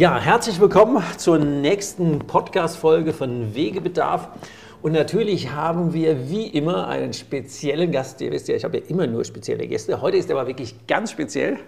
[0.00, 4.28] Ja, herzlich willkommen zur nächsten Podcast-Folge von Wegebedarf.
[4.80, 8.18] Und natürlich haben wir wie immer einen speziellen Gast.
[8.22, 10.00] Ihr wisst ja, ich habe ja immer nur spezielle Gäste.
[10.00, 11.58] Heute ist er aber wirklich ganz speziell.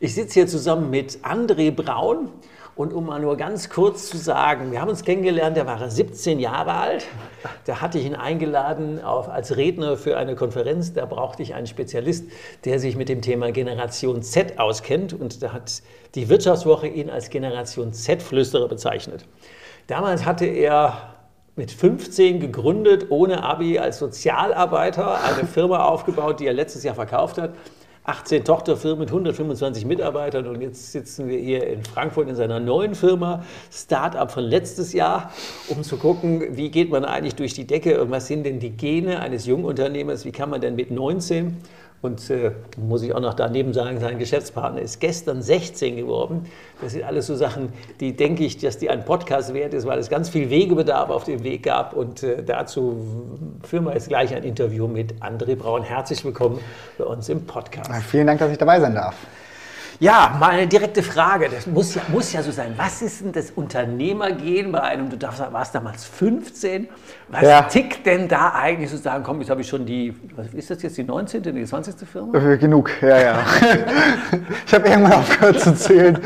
[0.00, 2.30] Ich sitze hier zusammen mit André Braun.
[2.78, 6.38] Und um mal nur ganz kurz zu sagen, wir haben uns kennengelernt, der war 17
[6.38, 7.08] Jahre alt.
[7.64, 10.92] Da hatte ich ihn eingeladen auf, als Redner für eine Konferenz.
[10.92, 12.26] Da brauchte ich einen Spezialist,
[12.64, 15.12] der sich mit dem Thema Generation Z auskennt.
[15.12, 15.82] Und da hat
[16.14, 19.26] die Wirtschaftswoche ihn als Generation Z-Flüsterer bezeichnet.
[19.88, 21.16] Damals hatte er
[21.56, 27.38] mit 15 gegründet, ohne Abi, als Sozialarbeiter eine Firma aufgebaut, die er letztes Jahr verkauft
[27.38, 27.54] hat.
[28.08, 32.94] 18 Tochterfirmen mit 125 Mitarbeitern und jetzt sitzen wir hier in Frankfurt in seiner neuen
[32.94, 35.30] Firma, Startup von letztes Jahr,
[35.68, 38.70] um zu gucken, wie geht man eigentlich durch die Decke und was sind denn die
[38.70, 41.58] Gene eines Jungunternehmers, wie kann man denn mit 19
[42.00, 46.46] und äh, muss ich auch noch daneben sagen, sein Geschäftspartner ist gestern 16 geworden.
[46.80, 49.98] Das sind alles so Sachen, die denke ich, dass die ein Podcast wert ist, weil
[49.98, 51.94] es ganz viel Wegebedarf auf dem Weg gab.
[51.94, 52.96] Und äh, dazu
[53.64, 55.82] führen wir jetzt gleich ein Interview mit André Braun.
[55.82, 56.60] Herzlich willkommen
[56.98, 57.90] bei uns im Podcast.
[58.04, 59.16] Vielen Dank, dass ich dabei sein darf.
[60.00, 61.48] Ja, mal eine direkte Frage.
[61.48, 62.74] Das muss ja, muss ja so sein.
[62.76, 66.88] Was ist denn das Unternehmergehen bei einem, du darfst, warst damals 15?
[67.28, 67.62] Was ja.
[67.62, 69.24] tickt denn da eigentlich sozusagen?
[69.24, 72.08] Komm, jetzt habe ich schon die, was ist das jetzt, die 19., die 20.
[72.08, 72.38] Firma?
[72.38, 73.44] Äh, genug, ja, ja.
[74.66, 76.18] ich habe irgendwann aufgehört zu zählen.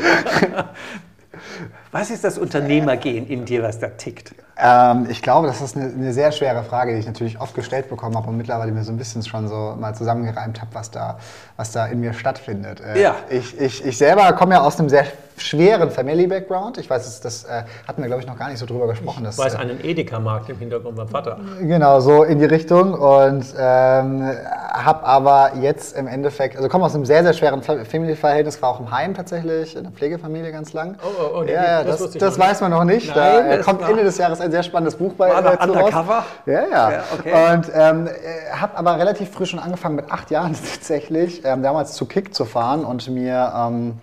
[1.91, 4.35] Was ist das Unternehmergehen in dir, was da tickt?
[4.55, 7.89] Ähm, ich glaube, das ist eine, eine, sehr schwere Frage, die ich natürlich oft gestellt
[7.89, 11.17] bekommen habe und mittlerweile mir so ein bisschen schon so mal zusammengereimt habe, was da,
[11.57, 12.79] was da in mir stattfindet.
[12.81, 13.15] Äh, ja.
[13.29, 15.05] Ich, ich, ich selber komme ja aus einem sehr
[15.37, 16.77] schweren Family-Background.
[16.77, 19.19] Ich weiß, das äh, hatten wir, glaube ich, noch gar nicht so drüber gesprochen.
[19.19, 21.39] Ich dass, weiß, äh, einen Edeka-Markt im Hintergrund beim Vater.
[21.59, 24.31] Genau, so in die Richtung und ähm,
[24.73, 28.79] habe aber jetzt im Endeffekt, also komme aus einem sehr, sehr schweren Family-Verhältnis, war auch
[28.79, 30.97] im Heim tatsächlich, in der Pflegefamilie ganz lang.
[31.03, 33.15] Oh, oh, oh, ja, ja, das, das, das weiß man noch nicht.
[33.15, 36.25] Nein, da kommt Ende des Jahres ein sehr spannendes Buch bei War äh, Undercover?
[36.45, 36.91] Ja, ja.
[36.91, 37.53] ja okay.
[37.53, 41.93] Und ähm, äh, habe aber relativ früh schon angefangen, mit acht Jahren tatsächlich, ähm, damals
[41.93, 43.51] zu Kick zu fahren und mir...
[43.55, 43.93] Ähm,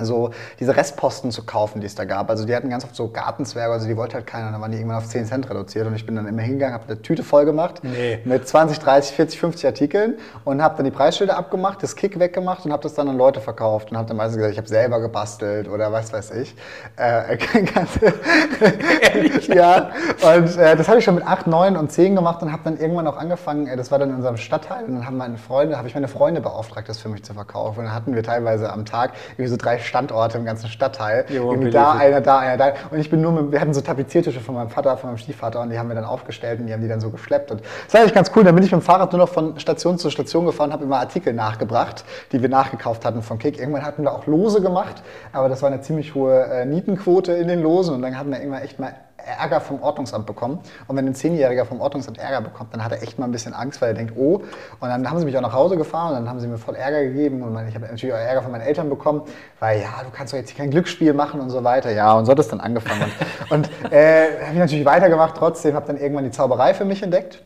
[0.00, 2.30] also diese Restposten zu kaufen, die es da gab.
[2.30, 4.78] Also die hatten ganz oft so Gartenzwerge, also die wollte halt keiner, dann waren die
[4.78, 7.44] irgendwann auf 10 Cent reduziert und ich bin dann immer hingegangen, habe eine Tüte voll
[7.44, 8.18] gemacht nee.
[8.24, 12.64] mit 20, 30, 40, 50 Artikeln und habe dann die Preisschilder abgemacht, das Kick weggemacht
[12.64, 15.00] und habe das dann an Leute verkauft und habe dann meistens gesagt, ich habe selber
[15.00, 16.54] gebastelt oder was weiß ich.
[16.96, 17.38] Äh,
[19.54, 19.90] ja,
[20.22, 22.78] und äh, das habe ich schon mit 8, 9 und 10 gemacht und habe dann
[22.78, 25.76] irgendwann auch angefangen, äh, das war dann in unserem Stadtteil und dann haben meine Freunde,
[25.76, 28.72] habe ich meine Freunde beauftragt, das für mich zu verkaufen und dann hatten wir teilweise
[28.72, 31.26] am Tag irgendwie so drei Standorte im ganzen Stadtteil.
[31.28, 32.72] Jo, Irgendwie da einer, da einer, da.
[32.90, 35.60] Und ich bin nur mit, wir hatten so Tapeziertische von meinem Vater, von meinem Stiefvater
[35.60, 37.50] und die haben wir dann aufgestellt und die haben die dann so geschleppt.
[37.50, 38.44] Und das war eigentlich ganz cool.
[38.44, 40.98] Dann bin ich mit dem Fahrrad nur noch von Station zu Station gefahren, habe immer
[40.98, 43.58] Artikel nachgebracht, die wir nachgekauft hatten von Kick.
[43.58, 45.02] Irgendwann hatten wir auch Lose gemacht,
[45.32, 48.38] aber das war eine ziemlich hohe äh, Nietenquote in den Losen und dann hatten wir
[48.38, 48.94] irgendwann echt mal
[49.26, 50.60] Ärger vom Ordnungsamt bekommen.
[50.86, 53.54] Und wenn ein Zehnjähriger vom Ordnungsamt Ärger bekommt, dann hat er echt mal ein bisschen
[53.54, 54.42] Angst, weil er denkt, oh.
[54.80, 56.74] Und dann haben sie mich auch nach Hause gefahren und dann haben sie mir voll
[56.74, 57.42] Ärger gegeben.
[57.42, 59.22] Und ich habe natürlich auch Ärger von meinen Eltern bekommen,
[59.58, 61.90] weil ja, du kannst doch jetzt hier kein Glücksspiel machen und so weiter.
[61.90, 63.10] Ja, und so hat es dann angefangen.
[63.50, 67.02] und, und äh, habe ich natürlich weitergemacht trotzdem, habe dann irgendwann die Zauberei für mich
[67.02, 67.42] entdeckt.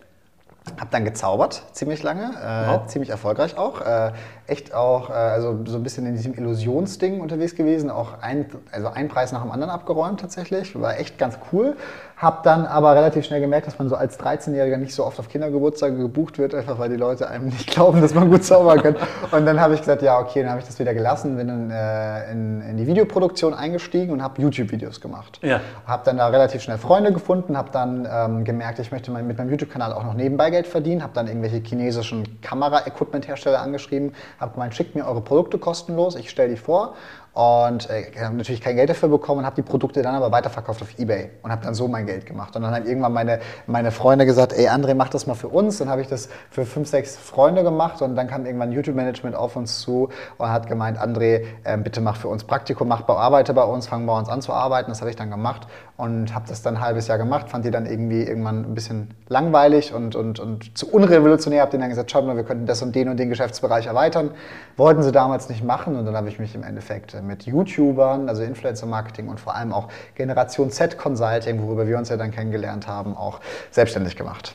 [0.80, 2.86] Hab dann gezaubert, ziemlich lange, äh, wow.
[2.86, 3.82] ziemlich erfolgreich auch.
[3.82, 4.12] Äh,
[4.46, 8.88] echt auch, äh, also so ein bisschen in diesem Illusionsding unterwegs gewesen, auch ein, also
[8.88, 11.76] einen Preis nach dem anderen abgeräumt tatsächlich, war echt ganz cool.
[12.16, 15.28] Hab dann aber relativ schnell gemerkt, dass man so als 13-Jähriger nicht so oft auf
[15.28, 18.96] Kindergeburtstage gebucht wird, einfach weil die Leute einem nicht glauben, dass man gut zaubern kann.
[19.32, 21.70] Und dann habe ich gesagt, ja okay, dann habe ich das wieder gelassen, bin dann
[21.70, 25.40] äh, in, in, die Videoproduktion eingestiegen und habe YouTube-Videos gemacht.
[25.42, 25.60] Ja.
[25.86, 29.50] Habe dann da relativ schnell Freunde gefunden, habe dann ähm, gemerkt, ich möchte mit meinem
[29.50, 34.94] YouTube-Kanal auch noch nebenbei Geld verdienen, habe dann irgendwelche chinesischen Kamera-Equipment-Hersteller angeschrieben, habe gemeint, schickt
[34.94, 36.94] mir eure Produkte kostenlos, ich stelle die vor
[37.34, 40.82] und äh, habe natürlich kein Geld dafür bekommen und habe die Produkte dann aber weiterverkauft
[40.82, 42.54] auf Ebay und habe dann so mein Geld gemacht.
[42.54, 45.78] Und dann haben irgendwann meine, meine Freunde gesagt, ey André, mach das mal für uns.
[45.78, 49.56] Dann habe ich das für fünf, sechs Freunde gemacht und dann kam irgendwann YouTube-Management auf
[49.56, 53.64] uns zu und hat gemeint, André, äh, bitte mach für uns Praktikum, mach, arbeite bei
[53.64, 54.92] uns, fang bei uns an zu arbeiten.
[54.92, 55.66] Das habe ich dann gemacht
[55.96, 59.14] und habe das dann ein halbes Jahr gemacht, fand die dann irgendwie irgendwann ein bisschen
[59.28, 62.82] langweilig und, und, und zu unrevolutionär, habe denen dann gesagt, schaut mal, wir könnten das
[62.82, 64.32] und den und den Geschäftsbereich erweitern.
[64.76, 68.42] Wollten sie damals nicht machen und dann habe ich mich im Endeffekt mit YouTubern, also
[68.42, 73.16] Influencer-Marketing und vor allem auch Generation Z Consulting, worüber wir uns ja dann kennengelernt haben,
[73.16, 73.40] auch
[73.70, 74.54] selbstständig gemacht.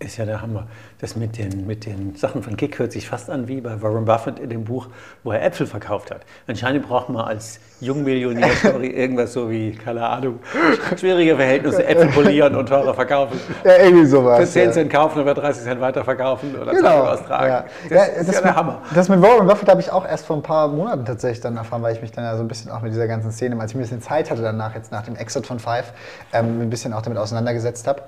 [0.00, 0.66] Ist ja der Hammer.
[1.02, 4.04] Das mit den, mit den Sachen von Kick hört sich fast an wie bei Warren
[4.04, 4.86] Buffett in dem Buch,
[5.24, 6.20] wo er Äpfel verkauft hat.
[6.46, 8.48] Anscheinend braucht man als Jungmillionär
[8.80, 10.38] irgendwas so wie, keine Ahnung,
[10.96, 13.40] schwierige Verhältnisse, Äpfel polieren und teurer verkaufen.
[13.64, 14.38] Ja, irgendwie sowas.
[14.38, 17.02] Für 10 Cent kaufen und für 30 Cent weiterverkaufen oder genau.
[17.02, 17.48] Austragen.
[17.48, 17.64] Ja.
[17.88, 18.82] Das, ja, ist das ja der mit, Hammer.
[18.94, 21.82] Das mit Warren Buffett habe ich auch erst vor ein paar Monaten tatsächlich dann erfahren,
[21.82, 23.76] weil ich mich dann ja so ein bisschen auch mit dieser ganzen Szene, als ich
[23.76, 25.92] ein bisschen Zeit hatte danach, jetzt nach dem Exit von Five,
[26.32, 28.02] ähm, ein bisschen auch damit auseinandergesetzt habe.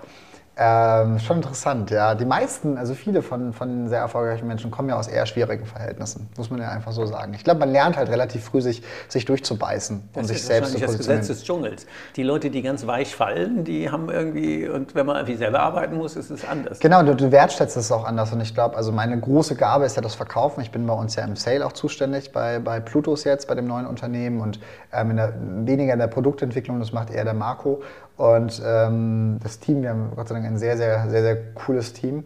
[0.56, 2.15] Ähm, schon interessant, ja.
[2.15, 6.29] Die meisten, also viele von, von sehr erfolgreichen Menschen kommen ja aus eher schwierigen Verhältnissen,
[6.37, 7.35] muss man ja einfach so sagen.
[7.35, 10.73] Ich glaube, man lernt halt relativ früh, sich, sich durchzubeißen und Das sich ist selbst
[10.73, 11.21] zu wahrscheinlich das positionieren.
[11.23, 11.87] Gesetz des Dschungels.
[12.15, 15.97] Die Leute, die ganz weich fallen, die haben irgendwie, und wenn man irgendwie selber arbeiten
[15.97, 16.79] muss, ist es anders.
[16.79, 18.33] Genau, du, du wertschätzt es auch anders.
[18.33, 20.61] Und ich glaube, also meine große Gabe ist ja das Verkaufen.
[20.61, 23.67] Ich bin bei uns ja im Sale auch zuständig, bei, bei Plutos jetzt, bei dem
[23.67, 24.61] neuen Unternehmen und
[24.93, 25.33] ähm, in der,
[25.65, 27.83] weniger in der Produktentwicklung, das macht eher der Marco.
[28.16, 31.93] Und ähm, das Team, wir haben Gott sei Dank ein sehr, sehr, sehr, sehr cooles
[31.93, 32.25] Team.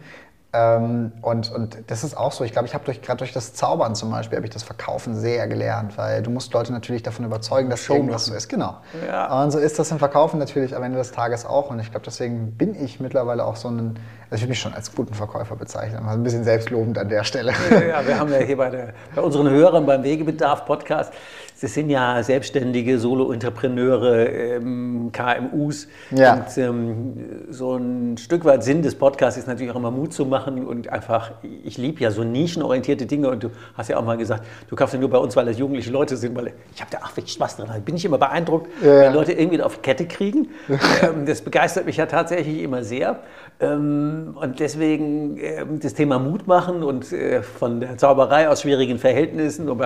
[0.50, 2.42] Ähm, und, und das ist auch so.
[2.42, 5.14] Ich glaube, ich habe durch, gerade durch das Zaubern zum Beispiel, habe ich das Verkaufen
[5.14, 8.48] sehr gelernt, weil du musst Leute natürlich davon überzeugen, dass Show irgendwas so ist.
[8.48, 8.78] Genau.
[9.06, 9.42] Ja.
[9.42, 11.70] Und so ist das im Verkaufen natürlich am Ende des Tages auch.
[11.70, 13.98] Und ich glaube, deswegen bin ich mittlerweile auch so ein,
[14.30, 17.24] also ich würde mich schon als guten Verkäufer bezeichnen, also ein bisschen selbstlobend an der
[17.24, 17.52] Stelle.
[17.70, 21.12] Ja, wir haben ja hier bei, der, bei unseren Hörern beim Wegebedarf-Podcast,
[21.60, 25.88] das sind ja selbstständige Solo-Entrepreneure, ähm, KMUs.
[26.10, 26.34] Ja.
[26.34, 27.14] Und ähm,
[27.50, 30.88] so ein Stück weit Sinn des Podcasts ist natürlich auch immer Mut zu machen und
[30.88, 31.32] einfach,
[31.64, 34.94] ich liebe ja so nischenorientierte Dinge und du hast ja auch mal gesagt, du kaufst
[34.94, 37.32] ja nur bei uns, weil das jugendliche Leute sind, weil ich habe da auch wirklich
[37.32, 37.68] Spaß dran.
[37.72, 39.00] Da bin ich immer beeindruckt, Ja.
[39.00, 40.48] wenn Leute irgendwie auf die Kette kriegen.
[40.68, 43.20] ähm, das begeistert mich ja tatsächlich immer sehr.
[43.60, 48.98] Ähm, und deswegen ähm, das Thema Mut machen und äh, von der Zauberei aus schwierigen
[48.98, 49.82] Verhältnissen und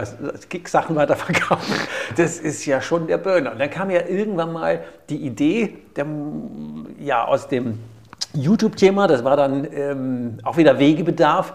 [0.50, 1.74] Kick-Sachen weiterverkaufen,
[2.16, 3.52] das ist ja schon der Burner.
[3.52, 6.06] Und dann kam ja irgendwann mal die Idee, der,
[7.00, 7.78] ja, aus dem
[8.34, 11.54] YouTube-Thema, das war dann ähm, auch wieder Wegebedarf.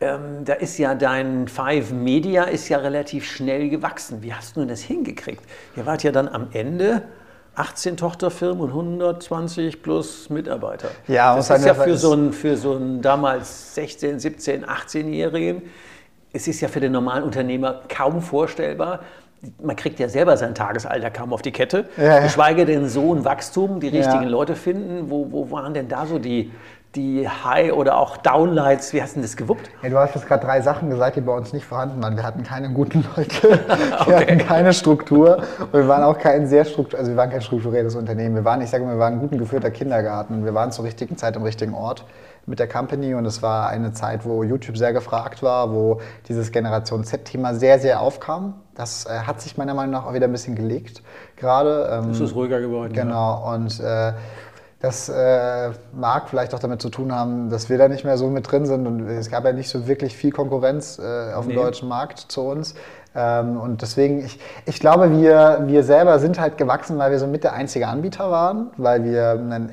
[0.00, 4.22] Ähm, da ist ja dein Five Media ist ja relativ schnell gewachsen.
[4.22, 5.42] Wie hast du denn das hingekriegt?
[5.74, 7.02] Ihr wart ja dann am Ende
[7.56, 10.88] 18 Tochterfirmen und 120 plus Mitarbeiter.
[11.08, 15.62] Ja, das ist ja für so einen für so einen damals 16, 17, 18-Jährigen,
[16.32, 19.00] es ist ja für den normalen Unternehmer kaum vorstellbar.
[19.62, 22.20] Man kriegt ja selber sein Tagesalter kaum auf die Kette, Ja, ja.
[22.20, 24.28] geschweige denn so ein Wachstum, die richtigen Ja.
[24.28, 25.10] Leute finden.
[25.10, 26.50] Wo, wo waren denn da so die,
[26.96, 28.92] die High- oder auch Downlights?
[28.92, 29.70] Wie hast du denn das gewuppt?
[29.82, 32.16] Ja, du hast jetzt gerade drei Sachen gesagt, die bei uns nicht vorhanden waren.
[32.16, 33.60] Wir hatten keine guten Leute,
[34.06, 37.42] wir hatten keine Struktur und wir waren auch kein sehr struktur, also wir waren kein
[37.42, 38.34] strukturiertes Unternehmen.
[38.34, 40.84] Wir waren, ich sage mal, wir waren ein gut geführter Kindergarten und wir waren zur
[40.84, 42.04] richtigen Zeit am richtigen Ort
[42.46, 46.52] mit der Company und es war eine Zeit, wo YouTube sehr gefragt war, wo dieses
[46.52, 48.54] Generation Z-Thema sehr, sehr aufkam.
[48.74, 51.02] Das äh, hat sich meiner Meinung nach auch wieder ein bisschen gelegt
[51.34, 51.90] gerade.
[51.92, 52.94] Ähm, Es ist ruhiger geworden.
[52.94, 53.02] Ja.
[53.02, 54.12] Genau, und äh,
[54.80, 58.28] das äh, mag vielleicht auch damit zu tun haben, dass wir da nicht mehr so
[58.28, 61.54] mit drin sind und es gab ja nicht so wirklich viel Konkurrenz äh, auf dem
[61.54, 61.62] Nee.
[61.62, 62.74] deutschen Markt zu uns.
[63.14, 67.26] Ähm, und deswegen, ich, ich glaube, wir, wir selber sind halt gewachsen, weil wir so
[67.26, 69.70] mit der einzige Anbieter waren, weil wir einen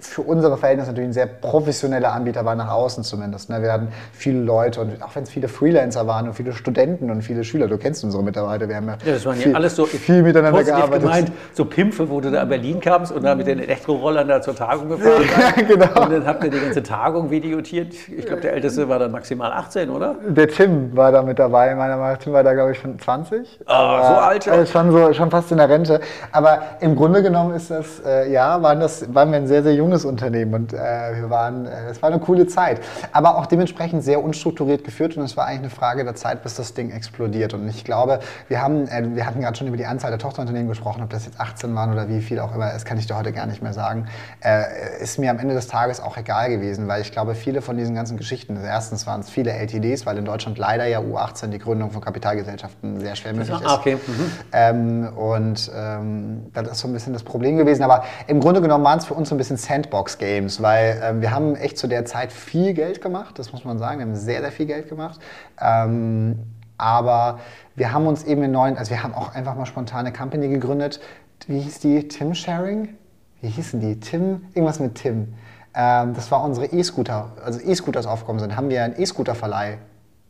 [0.00, 3.48] für unsere Verhältnisse natürlich ein sehr professioneller Anbieter war, nach außen zumindest.
[3.48, 3.62] Ne?
[3.62, 7.22] Wir hatten viele Leute und auch wenn es viele Freelancer waren und viele Studenten und
[7.22, 9.76] viele Schüler, du kennst unsere Mitarbeiter, wir haben ja, Ja, das waren viel, ja alles
[9.76, 11.02] so viel miteinander gearbeitet.
[11.02, 14.42] gemeint, so Pimpfe, wo du da in Berlin kamst und da mit den Elektrorollern da
[14.42, 15.68] zur Tagung gefahren Ja, bist.
[15.68, 16.02] genau.
[16.04, 17.94] Und dann habt ihr die ganze Tagung videotiert.
[18.08, 20.16] Ich glaube, der Älteste war dann maximal 18, oder?
[20.28, 22.18] Der Tim war da mit dabei, meiner Meinung nach.
[22.18, 23.60] Tim war da, glaube ich, schon 20.
[23.66, 24.52] Ah, so alt schon?
[24.54, 26.00] Äh, schon, so, schon fast in der Rente.
[26.32, 29.72] Aber im Grunde genommen ist das, äh, ja, waren, das, waren wir ein sehr, sehr
[29.74, 32.80] junges Unternehmen und äh, wir waren, äh, es war eine coole Zeit.
[33.12, 36.54] Aber auch dementsprechend sehr unstrukturiert geführt und es war eigentlich eine Frage der Zeit, bis
[36.54, 37.54] das Ding explodiert.
[37.54, 40.68] Und ich glaube, wir haben, äh, wir hatten gerade schon über die Anzahl der Tochterunternehmen
[40.68, 43.16] gesprochen, ob das jetzt 18 waren oder wie viel auch immer, das kann ich dir
[43.16, 44.06] heute gar nicht mehr sagen.
[44.40, 47.76] Äh, ist mir am Ende des Tages auch egal gewesen, weil ich glaube, viele von
[47.76, 51.58] diesen ganzen Geschichten, erstens waren es viele LTDs, weil in Deutschland leider ja U18 die
[51.58, 53.70] Gründung von Kapitalgesellschaften sehr schwer möglich ist.
[53.70, 53.96] Okay.
[53.96, 54.32] Mhm.
[54.52, 57.82] Ähm, und ähm, das ist so ein bisschen das Problem gewesen.
[57.82, 61.30] Aber im Grunde genommen waren es für uns so ein bisschen Sandbox-Games, weil ähm, wir
[61.30, 63.98] haben echt zu der Zeit viel Geld gemacht, das muss man sagen.
[63.98, 65.20] Wir haben sehr, sehr viel Geld gemacht.
[65.60, 66.38] Ähm,
[66.78, 67.40] aber
[67.74, 71.00] wir haben uns eben in neuen, also wir haben auch einfach mal spontane Company gegründet.
[71.46, 72.08] Wie hieß die?
[72.08, 72.94] Tim Sharing?
[73.40, 73.98] Wie hießen die?
[74.00, 74.46] Tim?
[74.54, 75.34] Irgendwas mit Tim.
[75.74, 79.78] Ähm, das war unsere E-Scooter, also E-Scooters aufgekommen sind, haben wir einen E-Scooter-Verleih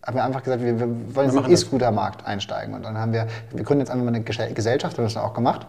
[0.06, 2.74] haben wir einfach gesagt, wir, wir wollen in den E-Scooter-Markt einsteigen.
[2.74, 5.66] Und dann haben wir, wir gründen jetzt einfach mal eine Gesellschaft, haben das auch gemacht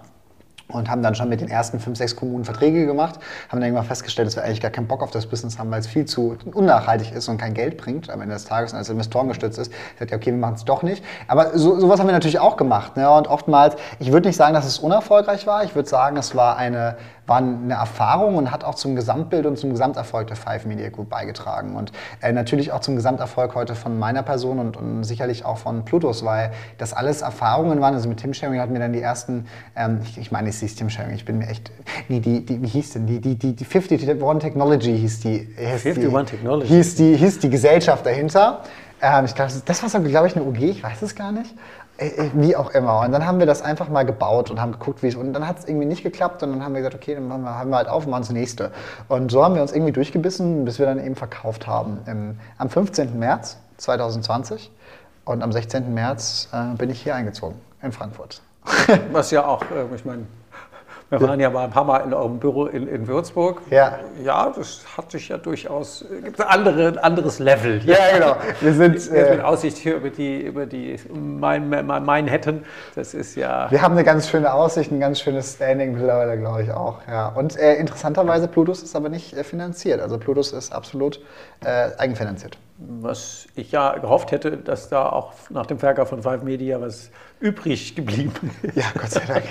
[0.67, 3.19] und haben dann schon mit den ersten fünf, sechs Kommunen Verträge gemacht,
[3.49, 5.79] haben dann irgendwann festgestellt, dass wir eigentlich gar keinen Bock auf das Business haben, weil
[5.79, 8.89] es viel zu unnachhaltig ist und kein Geld bringt am Ende des Tages und als
[8.89, 9.71] Investoren gestützt ist.
[9.71, 11.03] Ich sagte, okay, wir machen es doch nicht.
[11.27, 12.97] Aber so, sowas haben wir natürlich auch gemacht.
[12.97, 13.09] Ne?
[13.09, 16.57] Und oftmals, ich würde nicht sagen, dass es unerfolgreich war, ich würde sagen, es war
[16.57, 20.89] eine war eine Erfahrung und hat auch zum Gesamtbild und zum Gesamterfolg der Five Media
[20.89, 21.75] Group beigetragen.
[21.75, 21.91] Und
[22.21, 26.23] äh, natürlich auch zum Gesamterfolg heute von meiner Person und, und, sicherlich auch von Plutos,
[26.23, 27.93] weil das alles Erfahrungen waren.
[27.93, 30.75] Also mit Tim Sharing hatten wir dann die ersten, ähm, ich, ich, meine, es hieß
[30.75, 31.71] Tim Sharing, ich bin mir echt,
[32.09, 35.47] nee, die, die, wie hieß denn, die, die, die, die 51 Technology hieß die.
[35.57, 36.67] 51 Technology.
[36.67, 38.63] Hieß die, hieß die Gesellschaft dahinter.
[39.01, 41.53] Ähm, ich glaube, das war so, glaube ich, eine UG, ich weiß es gar nicht.
[41.97, 43.01] Äh, äh, wie auch immer.
[43.01, 45.15] Und dann haben wir das einfach mal gebaut und haben geguckt, wie es.
[45.15, 47.69] Und dann hat es irgendwie nicht geklappt und dann haben wir gesagt, okay, dann haben
[47.69, 48.71] wir halt auf und machen das nächste.
[49.07, 51.99] Und so haben wir uns irgendwie durchgebissen, bis wir dann eben verkauft haben.
[52.05, 53.17] Im, am 15.
[53.17, 54.71] März 2020
[55.23, 55.93] und am 16.
[55.93, 58.41] März äh, bin ich hier eingezogen in Frankfurt.
[59.11, 60.23] Was ja auch, äh, ich meine,
[61.09, 63.61] wir waren ja mal ein paar Mal in eurem Büro in, in Würzburg.
[63.69, 63.99] Ja.
[64.23, 67.81] Ja, das hat sich ja durchaus, gibt ein andere, anderes Level.
[67.85, 68.35] Ja, genau.
[68.61, 72.65] Wir sind äh, mit Aussicht hier über die, über die Main, Manhattan.
[72.95, 73.69] Das ist ja.
[73.69, 76.99] Wir haben eine ganz schöne Aussicht, ein ganz schönes Standing mittlerweile, glaube ich auch.
[77.07, 77.27] Ja.
[77.29, 80.01] Und äh, interessanterweise, Plutus ist aber nicht äh, finanziert.
[80.01, 81.19] Also Plutus ist absolut
[81.63, 82.57] äh, eigenfinanziert.
[82.77, 87.09] Was ich ja gehofft hätte, dass da auch nach dem Verkauf von Five Media was
[87.39, 88.75] übrig geblieben ist.
[88.75, 89.45] Ja, Gott sei Dank.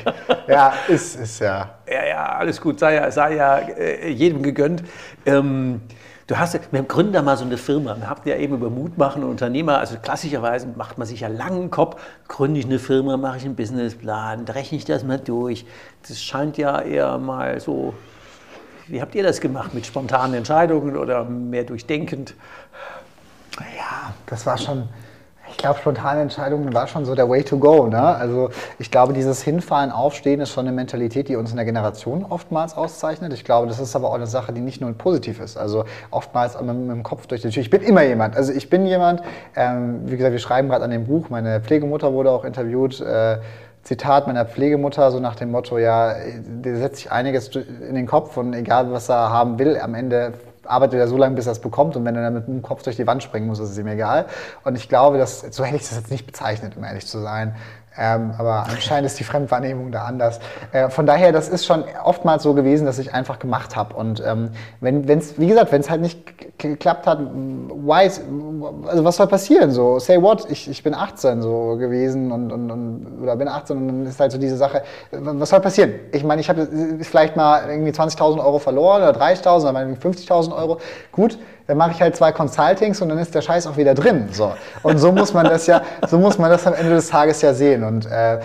[0.47, 1.79] Ja, ist, ist ja.
[1.91, 4.83] Ja, ja, alles gut, sei ja, sei ja äh, jedem gegönnt.
[5.25, 5.81] Ähm,
[6.27, 7.97] du hast, wir gründen da mal so eine Firma.
[7.99, 9.79] Wir habt ja eben über Mut machen und Unternehmer.
[9.79, 13.57] Also klassischerweise macht man sich ja langen Kopf, gründe ich eine Firma, mache ich einen
[13.57, 15.65] Businessplan, rechne ich das mal durch.
[16.07, 17.95] Das scheint ja eher mal so.
[18.87, 19.73] Wie habt ihr das gemacht?
[19.73, 22.35] Mit spontanen Entscheidungen oder mehr durchdenkend?
[24.27, 24.89] Das war schon,
[25.51, 27.87] ich glaube, spontane Entscheidungen war schon so der Way to go.
[27.87, 28.01] Ne?
[28.01, 32.25] Also ich glaube, dieses Hinfallen, Aufstehen ist schon eine Mentalität, die uns in der Generation
[32.29, 33.33] oftmals auszeichnet.
[33.33, 35.57] Ich glaube, das ist aber auch eine Sache, die nicht nur positiv ist.
[35.57, 37.63] Also oftmals mit, mit dem Kopf durch die Tür.
[37.63, 38.37] Ich bin immer jemand.
[38.37, 39.23] Also ich bin jemand,
[39.55, 43.01] ähm, wie gesagt, wir schreiben gerade an dem Buch, meine Pflegemutter wurde auch interviewt.
[43.01, 43.39] Äh,
[43.85, 46.15] Zitat meiner Pflegemutter, so nach dem Motto, ja,
[46.47, 50.33] der setzt sich einiges in den Kopf und egal, was er haben will, am Ende
[50.67, 52.83] arbeitet er so lange, bis er es bekommt und wenn er dann mit dem Kopf
[52.83, 54.27] durch die Wand springen muss, ist es ihm egal.
[54.65, 57.57] Und ich glaube, dass, so hätte ich das jetzt nicht bezeichnet, um ehrlich zu sein.
[57.97, 60.41] Ähm, aber anscheinend ist die Fremdwahrnehmung da anders.
[60.73, 63.95] Äh, von daher, das ist schon oftmals so gewesen, dass ich einfach gemacht habe.
[63.95, 68.11] Und ähm, wenn es, wie gesagt, wenn es halt nicht geklappt hat, why,
[68.89, 69.71] also was soll passieren?
[69.71, 70.51] So, say what?
[70.51, 74.19] Ich, ich bin 18 so gewesen und, und, und oder bin 18 und dann ist
[74.19, 74.83] halt so diese Sache,
[75.13, 75.95] was soll passieren?
[76.13, 76.69] Ich meine, ich habe
[77.01, 80.79] vielleicht mal irgendwie 20.000 Euro verloren oder 30.000 oder 50.000 Euro.
[81.13, 84.29] Gut, dann mache ich halt zwei Consultings und dann ist der Scheiß auch wieder drin.
[84.31, 84.55] So.
[84.83, 87.55] Und so muss man das ja, so muss man das am Ende des Tages ja
[87.55, 87.85] sehen.
[87.85, 88.39] Und äh,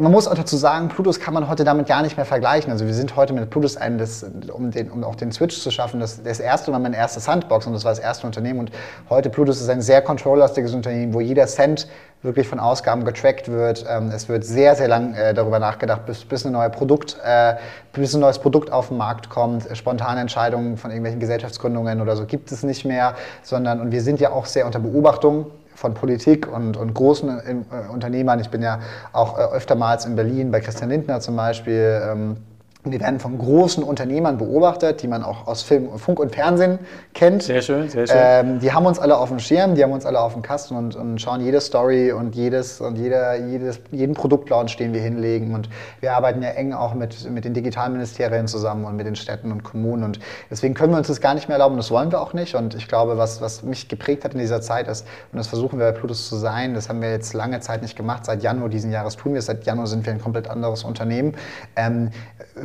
[0.00, 2.70] man muss auch dazu sagen, Plutus kann man heute damit gar nicht mehr vergleichen.
[2.70, 5.70] Also wir sind heute mit Plutus ein, das, um, den, um auch den Switch zu
[5.70, 8.58] schaffen, das, das erste war mein erstes Sandbox und das war das erste Unternehmen.
[8.60, 8.72] Und
[9.10, 11.88] heute Plutus ist ein sehr kontrolllastiges Unternehmen, wo jeder Cent
[12.22, 13.84] wirklich von Ausgaben getrackt wird.
[13.88, 17.54] Ähm, es wird sehr, sehr lang äh, darüber nachgedacht, bis, bis, ein neue Produkt, äh,
[17.92, 19.66] bis ein neues Produkt auf den Markt kommt.
[19.76, 24.20] Spontane Entscheidungen von irgendwelchen Gesellschaftsgründungen oder so gibt es nicht mehr, sondern, und wir sind
[24.20, 28.40] ja auch sehr unter Beobachtung von Politik und, und großen äh, Unternehmern.
[28.40, 28.80] Ich bin ja
[29.12, 32.02] auch äh, öftermals in Berlin bei Christian Lindner zum Beispiel.
[32.04, 32.36] Ähm,
[32.84, 36.80] die werden von großen Unternehmern beobachtet, die man auch aus Film, Funk und Fernsehen
[37.14, 37.44] kennt.
[37.44, 38.16] Sehr schön, sehr schön.
[38.18, 40.74] Ähm, die haben uns alle auf dem Schirm, die haben uns alle auf dem Kasten
[40.74, 45.54] und, und schauen jede Story und jedes und jeder, jedes, jeden Produktlaunch, den wir hinlegen.
[45.54, 45.68] Und
[46.00, 49.62] wir arbeiten ja eng auch mit, mit den Digitalministerien zusammen und mit den Städten und
[49.62, 50.02] Kommunen.
[50.02, 50.18] Und
[50.50, 52.56] deswegen können wir uns das gar nicht mehr erlauben, das wollen wir auch nicht.
[52.56, 55.78] Und ich glaube, was, was mich geprägt hat in dieser Zeit ist, und das versuchen
[55.78, 58.24] wir bei Plutus zu sein, das haben wir jetzt lange Zeit nicht gemacht.
[58.24, 59.46] Seit Januar diesen Jahres tun wir es.
[59.46, 61.36] Seit Januar sind wir ein komplett anderes Unternehmen.
[61.76, 62.10] Ähm,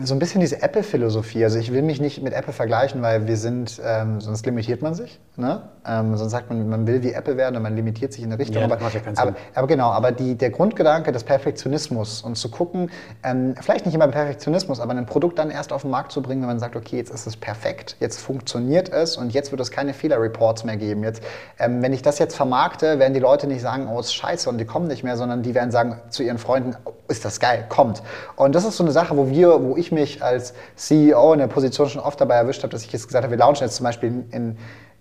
[0.07, 1.43] so ein bisschen diese Apple-Philosophie.
[1.43, 4.93] Also ich will mich nicht mit Apple vergleichen, weil wir sind, ähm, sonst limitiert man
[4.93, 5.19] sich.
[5.35, 5.61] Ne?
[5.85, 8.39] Ähm, sonst sagt man, man will wie Apple werden und man limitiert sich in eine
[8.39, 8.61] Richtung.
[8.61, 12.89] Ja, aber, ja aber, aber, genau, aber die, der Grundgedanke des Perfektionismus und zu gucken,
[13.23, 16.41] ähm, vielleicht nicht immer Perfektionismus, aber ein Produkt dann erst auf den Markt zu bringen,
[16.41, 19.71] wenn man sagt, okay, jetzt ist es perfekt, jetzt funktioniert es und jetzt wird es
[19.71, 21.03] keine Fehlerreports mehr geben.
[21.03, 21.21] Jetzt,
[21.59, 24.57] ähm, wenn ich das jetzt vermarkte, werden die Leute nicht sagen, oh, ist scheiße und
[24.57, 27.65] die kommen nicht mehr, sondern die werden sagen zu ihren Freunden, oh, ist das geil,
[27.69, 28.01] kommt.
[28.35, 31.47] Und das ist so eine Sache, wo wir, wo ich mich als CEO in der
[31.47, 33.83] Position schon oft dabei erwischt habe, dass ich jetzt gesagt habe, wir launchen jetzt zum
[33.83, 34.57] Beispiel in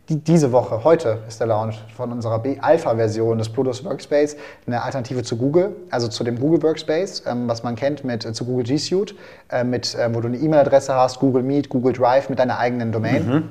[0.09, 4.37] die, diese Woche, heute ist der Launch von unserer Alpha-Version des Plutus Workspace,
[4.67, 8.33] eine Alternative zu Google, also zu dem Google Workspace, ähm, was man kennt mit, äh,
[8.33, 9.17] zu Google G Suite,
[9.51, 12.93] äh, mit, äh, wo du eine E-Mail-Adresse hast, Google Meet, Google Drive mit deiner eigenen
[12.93, 13.27] Domain.
[13.27, 13.49] Mhm.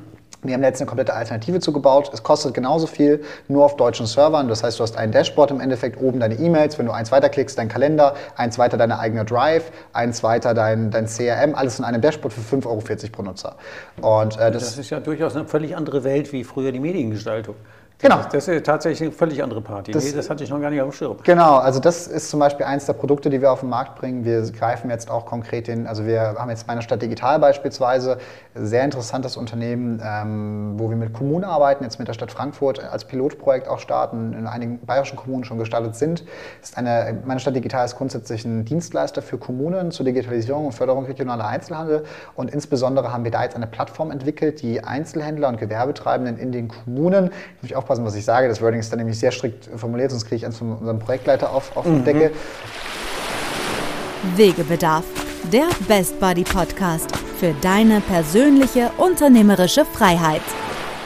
[0.47, 2.09] Wir haben jetzt eine komplette Alternative zugebaut.
[2.13, 4.47] Es kostet genauso viel, nur auf deutschen Servern.
[4.47, 7.57] Das heißt, du hast ein Dashboard im Endeffekt, oben deine E-Mails, wenn du eins weiterklickst,
[7.57, 12.01] dein Kalender, eins weiter deine eigene Drive, eins weiter dein, dein CRM, alles in einem
[12.01, 13.55] Dashboard für 5,40 Euro pro Nutzer.
[14.01, 17.55] Und, äh, das, das ist ja durchaus eine völlig andere Welt wie früher die Mediengestaltung.
[17.99, 18.17] Genau.
[18.17, 19.91] Das, das ist tatsächlich eine völlig andere Party.
[19.91, 21.17] Das, nee, das hatte ich noch gar nicht auf dem Schirm.
[21.23, 24.25] Genau, also das ist zum Beispiel eins der Produkte, die wir auf den Markt bringen.
[24.25, 28.17] Wir greifen jetzt auch konkret den, also wir haben jetzt meine Stadt Digital beispielsweise,
[28.53, 33.05] sehr interessantes Unternehmen, ähm, wo wir mit Kommunen arbeiten, jetzt mit der Stadt Frankfurt als
[33.05, 36.25] Pilotprojekt auch starten, in einigen bayerischen Kommunen schon gestartet sind.
[36.61, 41.05] Ist eine, meine Stadt Digital ist grundsätzlich ein Dienstleister für Kommunen zur Digitalisierung und Förderung
[41.05, 42.03] regionaler Einzelhandel
[42.35, 46.67] und insbesondere haben wir da jetzt eine Plattform entwickelt, die Einzelhändler und Gewerbetreibenden in den
[46.67, 48.47] Kommunen, ich auch aufpassen, was ich sage.
[48.47, 51.51] Das Wording ist dann nämlich sehr strikt formuliert, sonst kriege ich eins von unserem Projektleiter
[51.51, 51.99] auf, auf mhm.
[51.99, 52.31] die Decke.
[54.35, 55.05] Wegebedarf,
[55.53, 60.41] der Best Buddy Podcast für deine persönliche unternehmerische Freiheit.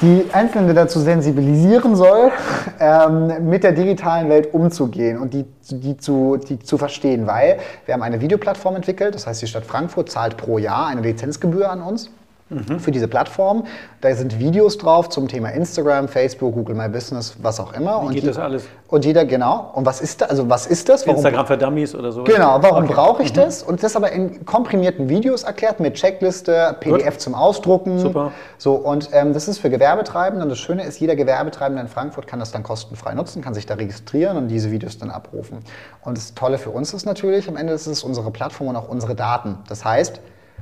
[0.01, 2.31] Die Einzelne dazu sensibilisieren soll,
[2.79, 7.93] ähm, mit der digitalen Welt umzugehen und die, die, zu, die zu verstehen, weil wir
[7.93, 11.81] haben eine Videoplattform entwickelt, das heißt die Stadt Frankfurt zahlt pro Jahr eine Lizenzgebühr an
[11.81, 12.09] uns
[12.49, 12.79] mhm.
[12.79, 13.65] für diese Plattform.
[14.01, 18.01] Da sind Videos drauf zum Thema Instagram, Facebook, Google My Business, was auch immer.
[18.01, 18.65] Wie und geht das alles?
[18.87, 19.71] Und jeder, genau.
[19.75, 21.05] Und was ist da, also was ist das?
[21.05, 22.23] Warum, Instagram für Dummies oder so?
[22.23, 22.93] Genau, warum okay.
[22.93, 23.37] brauche ich mhm.
[23.37, 23.63] das?
[23.63, 27.21] Und das aber in komprimierten Videos erklärt mit Checkliste, PDF Gut.
[27.21, 27.99] zum Ausdrucken.
[27.99, 28.31] Super.
[28.57, 30.43] So, und ähm, das ist für Gewerbetreibende.
[30.43, 33.65] Und das Schöne ist, jeder Gewerbetreibende in Frankfurt kann das dann kostenfrei nutzen, kann sich
[33.65, 35.59] da registrieren und diese Videos dann abrufen.
[36.03, 38.89] Und das Tolle für uns ist natürlich, am Ende ist es unsere Plattform und auch
[38.89, 39.57] unsere Daten.
[39.67, 40.19] Das heißt,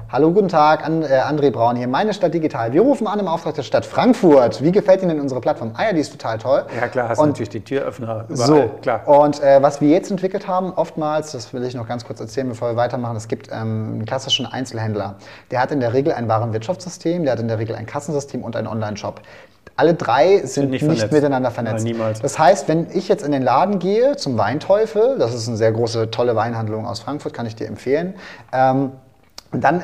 [0.10, 2.72] Hallo, guten Tag, And, äh, André Braun hier, meine Stadt Digital.
[2.72, 4.63] Wir rufen an im Auftrag der Stadt Frankfurt.
[4.63, 5.72] Wie gefällt Ihnen unsere Plattform?
[5.75, 6.66] Ah ja, die ist total toll.
[6.80, 8.48] Ja klar, hast und, natürlich die Türöffner überall.
[8.48, 9.06] So, klar.
[9.06, 12.48] Und äh, was wir jetzt entwickelt haben, oftmals, das will ich noch ganz kurz erzählen,
[12.48, 13.56] bevor wir weitermachen, es gibt ähm,
[13.96, 15.16] einen klassischen Einzelhändler.
[15.51, 18.56] Der hat in der Regel ein Warenwirtschaftssystem, der hat in der Regel ein Kassensystem und
[18.56, 19.22] einen Online-Shop.
[19.76, 21.84] Alle drei sind, sind nicht, nicht miteinander vernetzt.
[21.84, 22.22] Nein, niemals.
[22.22, 25.72] Das heißt, wenn ich jetzt in den Laden gehe zum Weinteufel, das ist eine sehr
[25.72, 28.15] große, tolle Weinhandlung aus Frankfurt, kann ich dir empfehlen,
[28.54, 28.93] ähm,
[29.62, 29.84] dann äh,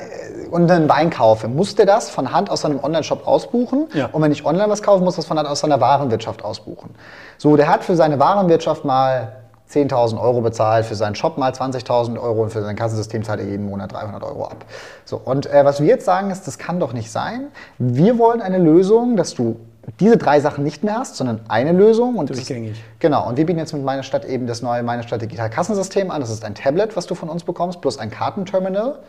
[0.51, 3.87] und einen Wein kaufe, muss der das von Hand aus seinem Online-Shop ausbuchen.
[3.93, 4.09] Ja.
[4.11, 6.91] Und wenn ich online was kaufe, muss das von Hand aus seiner Warenwirtschaft ausbuchen.
[7.37, 9.33] So, der hat für seine Warenwirtschaft mal
[9.71, 13.47] 10.000 Euro bezahlt, für seinen Shop mal 20.000 Euro und für sein Kassensystem zahlt er
[13.47, 14.65] jeden Monat 300 Euro ab.
[15.05, 17.47] So, und äh, was wir jetzt sagen ist, das kann doch nicht sein.
[17.79, 19.59] Wir wollen eine Lösung, dass du
[19.99, 22.15] diese drei Sachen nicht mehr hast, sondern eine Lösung.
[22.15, 22.81] Und Durchgängig.
[22.99, 23.27] Genau.
[23.27, 26.21] Und wir bieten jetzt mit meiner Stadt eben das neue Meine Stadt Digital Kassensystem an.
[26.21, 28.99] Das ist ein Tablet, was du von uns bekommst, plus ein Kartenterminal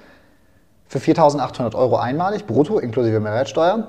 [0.94, 3.88] für 4.800 Euro einmalig, brutto, inklusive Mehrwertsteuer.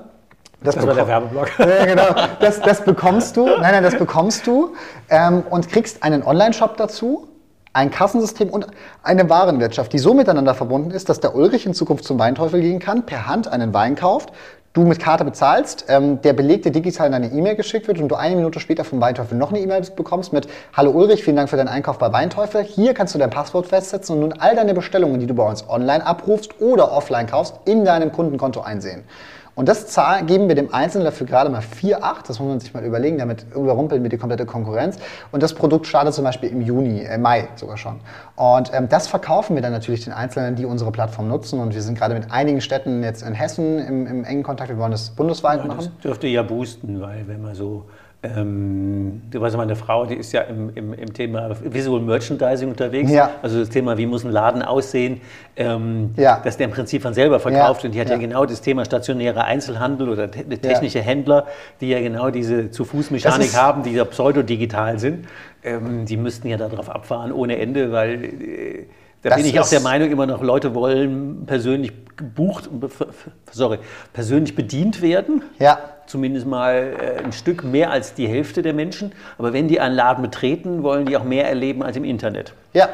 [0.62, 1.50] Das, das war der Werbeblock.
[1.58, 2.14] Ja, genau.
[2.40, 4.74] Das, das, bekommst du, nein, nein, das bekommst du
[5.08, 7.28] ähm, und kriegst einen Online-Shop dazu,
[7.72, 8.66] ein Kassensystem und
[9.02, 12.80] eine Warenwirtschaft, die so miteinander verbunden ist, dass der Ulrich in Zukunft zum Weinteufel gehen
[12.80, 14.32] kann, per Hand einen Wein kauft,
[14.76, 18.08] du mit Karte bezahlst, ähm, der Beleg dir digital in deine E-Mail geschickt wird und
[18.08, 21.48] du eine Minute später vom Weinteufel noch eine E-Mail bekommst mit Hallo Ulrich, vielen Dank
[21.48, 22.62] für deinen Einkauf bei Weinteufel.
[22.62, 25.66] Hier kannst du dein Passwort festsetzen und nun all deine Bestellungen, die du bei uns
[25.66, 29.04] online abrufst oder offline kaufst, in deinem Kundenkonto einsehen.
[29.56, 32.28] Und das Zahl geben wir dem Einzelnen dafür gerade mal 4,8.
[32.28, 33.16] Das muss man sich mal überlegen.
[33.16, 34.98] Damit überrumpeln wir die komplette Konkurrenz.
[35.32, 38.00] Und das Produkt startet zum Beispiel im Juni, äh, Mai sogar schon.
[38.36, 41.58] Und ähm, das verkaufen wir dann natürlich den Einzelnen, die unsere Plattform nutzen.
[41.58, 44.68] Und wir sind gerade mit einigen Städten jetzt in Hessen im, im engen Kontakt.
[44.68, 45.78] Wir wollen das bundesweit ja, machen.
[45.78, 47.86] Das dürfte ja boosten, weil wenn man so
[48.36, 53.10] ähm, du weißt, meine Frau, die ist ja im, im, im Thema Visual Merchandising unterwegs.
[53.10, 53.30] Ja.
[53.42, 55.20] Also das Thema, wie muss ein Laden aussehen,
[55.56, 56.40] ähm, ja.
[56.42, 57.82] dass der im Prinzip von selber verkauft.
[57.82, 57.88] Ja.
[57.88, 58.16] Und die hat ja.
[58.16, 61.46] genau das Thema stationärer Einzelhandel oder te technische Händler,
[61.80, 65.26] die ja genau diese Zu-Fuß-Mechanik haben, die ja pseudodigital sind.
[65.62, 68.24] Ähm, die müssten ja darauf abfahren ohne Ende, weil...
[68.24, 68.86] Äh,
[69.22, 72.68] da das bin ich auch der Meinung, immer noch Leute wollen persönlich gebucht,
[73.50, 73.78] sorry,
[74.12, 75.42] persönlich bedient werden.
[75.58, 75.78] Ja.
[76.06, 79.12] Zumindest mal äh, ein Stück mehr als die Hälfte der Menschen.
[79.38, 82.52] Aber wenn die einen Laden betreten, wollen die auch mehr erleben als im Internet.
[82.74, 82.88] Ja.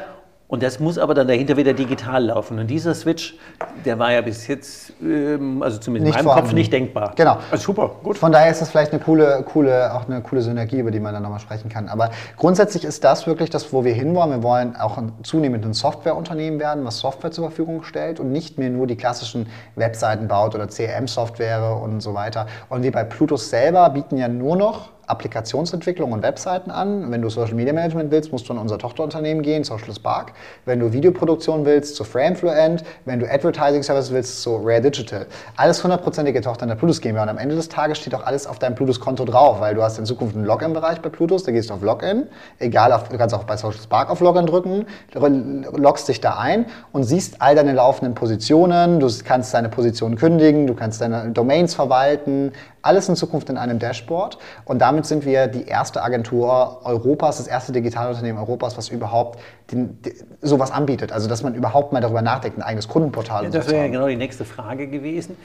[0.52, 2.58] Und das muss aber dann dahinter wieder digital laufen.
[2.58, 3.38] Und dieser Switch,
[3.86, 6.48] der war ja bis jetzt, ähm, also zumindest nicht in meinem vorhanden.
[6.50, 7.14] Kopf, nicht denkbar.
[7.16, 7.38] Genau.
[7.50, 8.18] Also super, gut.
[8.18, 11.14] Von daher ist das vielleicht eine coole, coole, auch eine coole Synergie, über die man
[11.14, 11.88] dann nochmal sprechen kann.
[11.88, 14.30] Aber grundsätzlich ist das wirklich das, wo wir hinwollen.
[14.30, 18.68] Wir wollen auch zunehmend ein Softwareunternehmen werden, was Software zur Verfügung stellt und nicht mehr
[18.68, 22.46] nur die klassischen Webseiten baut oder CRM-Software und so weiter.
[22.68, 27.10] Und wir bei Plutus selber bieten ja nur noch Applikationsentwicklung und Webseiten an.
[27.10, 30.32] Wenn du Social Media Management willst, musst du in unser Tochterunternehmen gehen, Social Spark.
[30.64, 32.82] Wenn du Videoproduktion willst, zu Framefluent.
[33.04, 35.26] Wenn du Advertising Service willst, zu Rare Digital.
[35.56, 37.22] Alles hundertprozentige Tochter in der Plutus GmbH.
[37.22, 39.98] Und am Ende des Tages steht auch alles auf deinem Plutus-Konto drauf, weil du hast
[39.98, 42.26] in Zukunft einen Login-Bereich bei Plutus, da gehst du auf Login,
[42.58, 46.66] egal, auf, du kannst auch bei Social Spark auf Login drücken, loggst dich da ein
[46.92, 51.74] und siehst all deine laufenden Positionen, du kannst deine Positionen kündigen, du kannst deine Domains
[51.74, 54.38] verwalten, alles in Zukunft in einem Dashboard.
[54.64, 59.38] Und damit sind wir die erste Agentur Europas, das erste Digitalunternehmen Europas, was überhaupt
[59.70, 61.12] den, die, sowas anbietet.
[61.12, 64.08] Also, dass man überhaupt mal darüber nachdenkt, ein eigenes Kundenportal ja, Das wäre ja genau
[64.08, 65.36] die nächste Frage gewesen.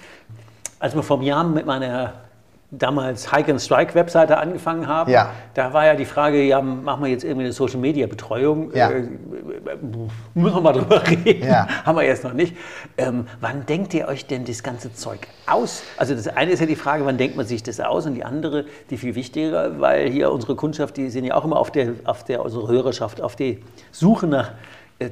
[0.80, 2.14] Als wir vor Jahren mit meiner
[2.70, 5.32] damals Hike and Strike Webseite angefangen haben, ja.
[5.54, 8.74] da war ja die Frage, ja, machen wir jetzt irgendwie eine Social Media Betreuung?
[8.76, 8.90] Ja.
[8.90, 9.08] Äh,
[10.34, 11.48] müssen wir mal drüber reden.
[11.48, 11.68] Ja.
[11.86, 12.58] Haben wir jetzt noch nicht.
[12.98, 15.84] Ähm, wann denkt ihr euch denn das ganze Zeug aus?
[15.96, 18.06] Also das eine ist ja die Frage, wann denkt man sich das aus?
[18.06, 21.58] Und die andere, die viel wichtiger, weil hier unsere Kundschaft, die sind ja auch immer
[21.58, 24.52] auf der, auf der unsere Hörerschaft, auf die Suche nach
[25.00, 25.12] äh,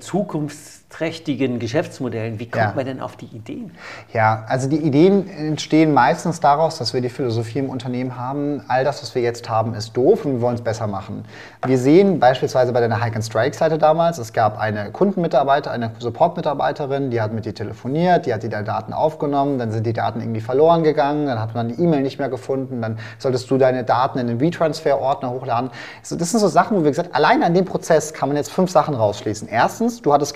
[0.96, 2.40] zukunftsträchtigen Geschäftsmodellen.
[2.40, 2.74] Wie kommt ja.
[2.76, 3.72] man denn auf die Ideen?
[4.14, 8.84] Ja, also die Ideen entstehen meistens daraus, dass wir die Philosophie im Unternehmen haben, all
[8.84, 11.26] das, was wir jetzt haben, ist doof und wir wollen es besser machen.
[11.66, 15.92] Wir sehen beispielsweise bei der Hike and Strike Seite damals, es gab eine Kundenmitarbeiter, eine
[16.00, 20.22] Support-Mitarbeiterin, die hat mit dir telefoniert, die hat die Daten aufgenommen, dann sind die Daten
[20.22, 23.84] irgendwie verloren gegangen, dann hat man die E-Mail nicht mehr gefunden, dann solltest du deine
[23.84, 25.72] Daten in den WeTransfer-Ordner hochladen.
[26.02, 28.72] Das sind so Sachen, wo wir gesagt allein an dem Prozess kann man jetzt fünf
[28.72, 29.48] Sachen rausschließen.
[29.48, 30.34] Erstens, du hattest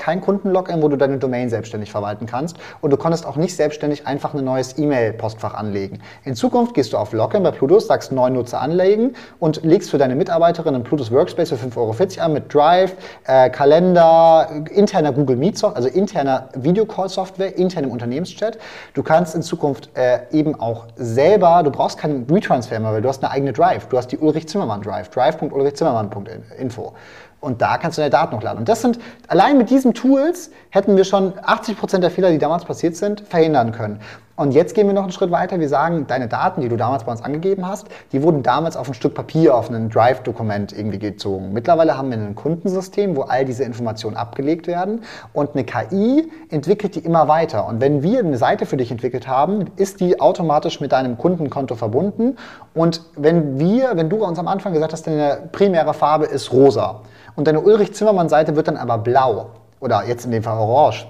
[0.50, 4.08] kein Kundenlogin, wo du deine Domain selbstständig verwalten kannst und du konntest auch nicht selbstständig
[4.08, 6.00] einfach ein neues E-Mail-Postfach anlegen.
[6.24, 9.98] In Zukunft gehst du auf Login bei Plutus, sagst neuen Nutzer anlegen und legst für
[9.98, 15.36] deine Mitarbeiterin einen Plutus Workspace für 5,40 Euro an mit Drive, äh, Kalender, interner Google
[15.36, 18.58] Meet, Software, also interner Videocall-Software, internem Unternehmenschat.
[18.94, 23.10] Du kannst in Zukunft äh, eben auch selber, du brauchst keinen Retransfer mehr, weil du
[23.10, 23.88] hast eine eigene Drive.
[23.88, 26.94] Du hast die Ulrich Zimmermann Drive, drive.ulrichzimmermann.info.
[27.42, 28.60] Und da kannst du deine Daten hochladen.
[28.60, 32.38] Und das sind, allein mit diesen Tools hätten wir schon 80 Prozent der Fehler, die
[32.38, 34.02] damals passiert sind, verhindern können.
[34.40, 35.60] Und jetzt gehen wir noch einen Schritt weiter.
[35.60, 38.88] Wir sagen, deine Daten, die du damals bei uns angegeben hast, die wurden damals auf
[38.88, 41.52] ein Stück Papier, auf ein Drive-Dokument irgendwie gezogen.
[41.52, 45.02] Mittlerweile haben wir ein Kundensystem, wo all diese Informationen abgelegt werden.
[45.34, 47.68] Und eine KI entwickelt die immer weiter.
[47.68, 51.76] Und wenn wir eine Seite für dich entwickelt haben, ist die automatisch mit deinem Kundenkonto
[51.76, 52.38] verbunden.
[52.74, 57.02] Und wenn wir, wenn du uns am Anfang gesagt hast, deine primäre Farbe ist rosa
[57.36, 59.48] und deine Ulrich Zimmermann-Seite wird dann aber blau
[59.82, 61.08] oder jetzt in dem Fall orange,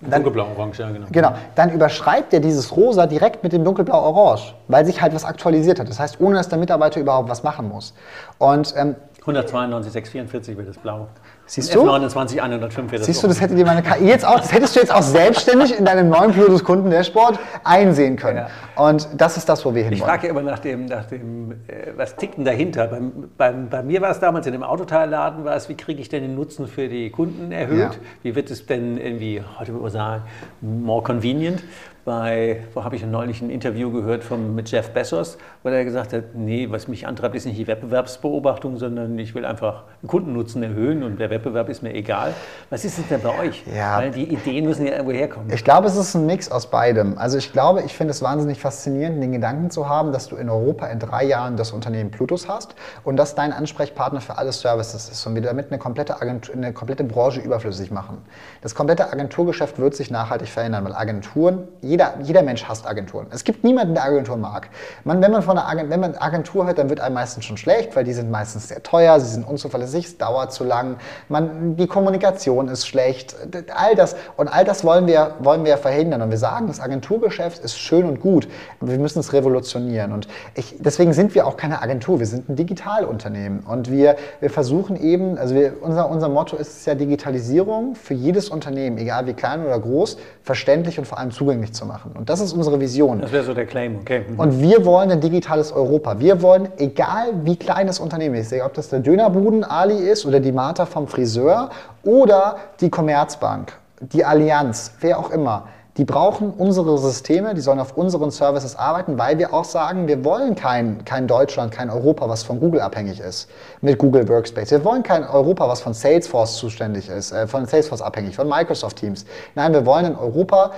[0.00, 1.06] dann, Dunkelblau-Orange, ja, genau.
[1.10, 1.32] Genau.
[1.54, 5.88] Dann überschreibt er dieses Rosa direkt mit dem Dunkelblau-Orange, weil sich halt was aktualisiert hat.
[5.88, 7.94] Das heißt, ohne dass der Mitarbeiter überhaupt was machen muss.
[8.38, 11.08] Und, ähm, 192, 644 wird es blau.
[11.48, 11.88] Siehst du?
[11.88, 14.80] F29, 105 wird Siehst du, das hätte dir meine KI jetzt auch, das hättest du
[14.80, 18.38] jetzt auch selbstständig in deinem neuen Plutus Kunden Dashboard einsehen können.
[18.38, 18.48] Ja.
[18.74, 19.98] Und das ist das, wo wir hinwollen.
[19.98, 22.88] Ich frage ja immer nach dem, nach dem äh, was tickt denn dahinter?
[22.88, 26.08] Beim, beim, bei mir war es damals in dem Autoteilladen, war es, wie kriege ich
[26.08, 27.78] denn den Nutzen für die Kunden erhöht?
[27.78, 27.90] Ja.
[28.24, 30.22] Wie wird es denn irgendwie, heute würde man sagen,
[30.60, 31.62] more convenient?
[32.06, 36.12] Bei, wo habe ich neulich ein Interview gehört vom, mit Jeff Bezos, wo er gesagt
[36.12, 40.62] hat, nee, was mich antreibt, ist nicht die Wettbewerbsbeobachtung, sondern ich will einfach den Kundennutzen
[40.62, 42.32] erhöhen und der Wettbewerb ist mir egal.
[42.70, 43.64] Was ist es denn bei euch?
[43.74, 43.98] Ja.
[43.98, 45.50] Weil die Ideen müssen ja irgendwo herkommen.
[45.52, 47.18] Ich glaube, es ist ein Mix aus beidem.
[47.18, 50.48] Also ich glaube, ich finde es wahnsinnig faszinierend, den Gedanken zu haben, dass du in
[50.48, 55.08] Europa in drei Jahren das Unternehmen Plutus hast und dass dein Ansprechpartner für alle Services
[55.08, 58.18] ist und wir damit eine komplette, Agentur, eine komplette Branche überflüssig machen.
[58.62, 61.66] Das komplette Agenturgeschäft wird sich nachhaltig verändern, weil Agenturen,
[61.96, 63.26] jeder, jeder Mensch hasst Agenturen.
[63.30, 64.68] Es gibt niemanden, der Agenturen mag.
[65.04, 67.56] Man, wenn, man von einer Agent, wenn man Agentur hört, dann wird einem meistens schon
[67.56, 70.96] schlecht, weil die sind meistens sehr teuer, sie sind unzuverlässig, es dauert zu lang,
[71.30, 73.34] man, die Kommunikation ist schlecht,
[73.74, 74.14] all das.
[74.36, 76.20] Und all das wollen wir, wollen wir verhindern.
[76.20, 78.46] Und wir sagen, das Agenturgeschäft ist schön und gut,
[78.80, 80.12] aber wir müssen es revolutionieren.
[80.12, 83.60] Und ich, deswegen sind wir auch keine Agentur, wir sind ein Digitalunternehmen.
[83.60, 88.50] Und wir, wir versuchen eben, also wir, unser, unser Motto ist ja Digitalisierung für jedes
[88.50, 92.12] Unternehmen, egal wie klein oder groß, verständlich und vor allem zugänglich zu machen.
[92.16, 93.20] Und das ist unsere Vision.
[93.20, 94.24] Das wäre so der Claim, okay.
[94.28, 94.38] Mhm.
[94.38, 96.18] Und wir wollen ein digitales Europa.
[96.18, 100.40] Wir wollen, egal wie klein das Unternehmen ist, ob das der Dönerbuden Ali ist oder
[100.40, 101.70] die Martha vom Friseur
[102.04, 105.64] oder die Commerzbank, die Allianz, wer auch immer,
[105.96, 110.24] die brauchen unsere Systeme, die sollen auf unseren Services arbeiten, weil wir auch sagen, wir
[110.26, 113.48] wollen kein, kein Deutschland, kein Europa, was von Google abhängig ist,
[113.80, 114.72] mit Google Workspace.
[114.72, 118.98] Wir wollen kein Europa, was von Salesforce zuständig ist, äh, von Salesforce abhängig, von Microsoft
[118.98, 119.24] Teams.
[119.54, 120.72] Nein, wir wollen ein Europa,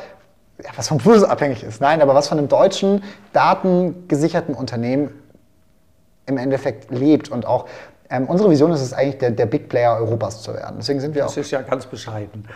[0.62, 1.80] ja, was vom Plus abhängig ist.
[1.80, 5.10] Nein, aber was von einem deutschen, datengesicherten Unternehmen
[6.26, 7.66] im Endeffekt lebt und auch
[8.10, 10.76] ähm, unsere Vision ist es eigentlich, der, der, Big Player Europas zu werden.
[10.78, 11.36] Deswegen sind wir das auch.
[11.36, 12.48] Das ist ja ganz bescheiden.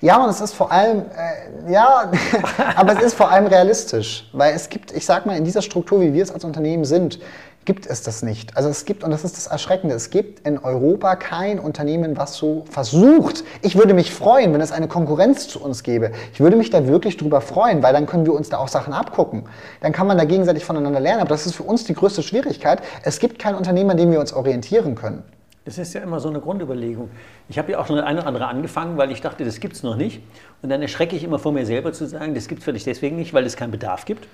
[0.00, 2.10] Ja, und es ist vor allem, äh, ja,
[2.76, 6.00] aber es ist vor allem realistisch, weil es gibt, ich sag mal, in dieser Struktur,
[6.00, 7.20] wie wir es als Unternehmen sind,
[7.64, 8.56] gibt es das nicht.
[8.56, 12.34] Also es gibt, und das ist das Erschreckende, es gibt in Europa kein Unternehmen, was
[12.36, 13.44] so versucht.
[13.62, 16.12] Ich würde mich freuen, wenn es eine Konkurrenz zu uns gäbe.
[16.32, 18.92] Ich würde mich da wirklich drüber freuen, weil dann können wir uns da auch Sachen
[18.92, 19.44] abgucken.
[19.80, 21.20] Dann kann man da gegenseitig voneinander lernen.
[21.20, 22.80] Aber das ist für uns die größte Schwierigkeit.
[23.04, 25.22] Es gibt kein Unternehmen, an dem wir uns orientieren können.
[25.66, 27.10] Das ist ja immer so eine Grundüberlegung.
[27.50, 29.82] Ich habe ja auch schon eine oder andere angefangen, weil ich dachte, das gibt es
[29.82, 30.22] noch nicht.
[30.62, 33.16] Und dann erschrecke ich immer vor mir selber zu sagen, das gibt es vielleicht deswegen
[33.16, 34.26] nicht, weil es keinen Bedarf gibt.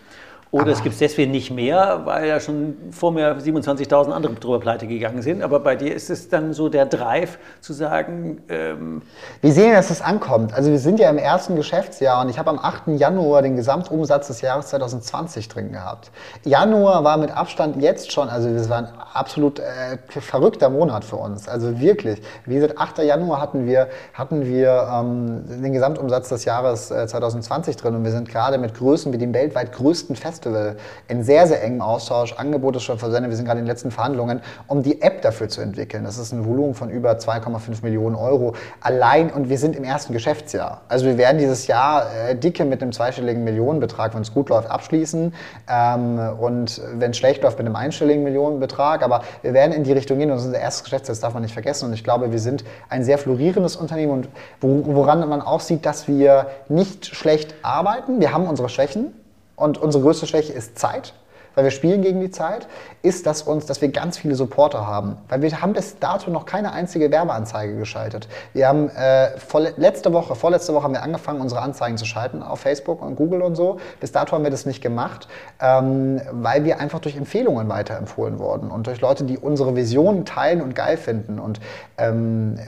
[0.52, 4.60] Oder es gibt es deswegen nicht mehr, weil ja schon vor mir 27.000 andere drüber
[4.60, 5.42] pleite gegangen sind.
[5.42, 8.42] Aber bei dir ist es dann so der Drive zu sagen.
[8.48, 9.02] Ähm
[9.40, 10.54] wir sehen, dass es ankommt.
[10.54, 12.96] Also wir sind ja im ersten Geschäftsjahr und ich habe am 8.
[12.96, 16.12] Januar den Gesamtumsatz des Jahres 2020 drin gehabt.
[16.44, 21.16] Januar war mit Abstand jetzt schon, also das war ein absolut äh, verrückter Monat für
[21.16, 21.48] uns.
[21.48, 22.22] Also wirklich.
[22.44, 22.98] Wie gesagt, 8.
[22.98, 28.12] Januar hatten wir, hatten wir ähm, den Gesamtumsatz des Jahres äh, 2020 drin und wir
[28.12, 30.76] sind gerade mit Größen wie dem weltweit größten Fest Festival
[31.08, 33.30] in sehr, sehr engem Austausch, Angebote schon versendet.
[33.30, 36.04] Wir sind gerade in den letzten Verhandlungen, um die App dafür zu entwickeln.
[36.04, 40.12] Das ist ein Volumen von über 2,5 Millionen Euro allein und wir sind im ersten
[40.12, 40.82] Geschäftsjahr.
[40.88, 44.70] Also wir werden dieses Jahr äh, dicke mit einem zweistelligen Millionenbetrag, wenn es gut läuft,
[44.70, 45.34] abschließen
[45.68, 49.02] ähm, und wenn es schlecht läuft, mit einem einstelligen Millionenbetrag.
[49.02, 51.34] Aber wir werden in die Richtung gehen und das ist unser erstes Geschäftsjahr, das darf
[51.34, 51.86] man nicht vergessen.
[51.86, 54.28] Und ich glaube, wir sind ein sehr florierendes Unternehmen und
[54.60, 58.20] woran man auch sieht, dass wir nicht schlecht arbeiten.
[58.20, 59.12] Wir haben unsere Schwächen,
[59.56, 61.14] und unsere größte Schwäche ist Zeit,
[61.56, 62.68] weil wir spielen gegen die Zeit,
[63.00, 65.16] ist, dass, uns, dass wir ganz viele Supporter haben.
[65.28, 68.28] Weil wir haben bis dato noch keine einzige Werbeanzeige geschaltet.
[68.52, 72.42] Wir haben äh, vor, letzte Woche, vorletzte Woche haben wir angefangen, unsere Anzeigen zu schalten
[72.42, 73.80] auf Facebook und Google und so.
[74.00, 78.70] Bis dato haben wir das nicht gemacht, ähm, weil wir einfach durch Empfehlungen weiterempfohlen wurden
[78.70, 81.38] und durch Leute, die unsere Vision teilen und geil finden.
[81.38, 81.60] Und
[81.96, 82.58] ähm,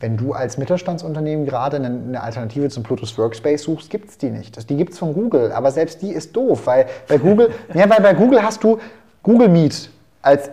[0.00, 4.70] wenn du als Mittelstandsunternehmen gerade eine Alternative zum Bluetooth Workspace suchst, gibt es die nicht.
[4.70, 8.00] Die gibt es von Google, aber selbst die ist doof, weil bei Google, ja, weil
[8.00, 8.78] bei Google hast du
[9.22, 10.50] Google Meet als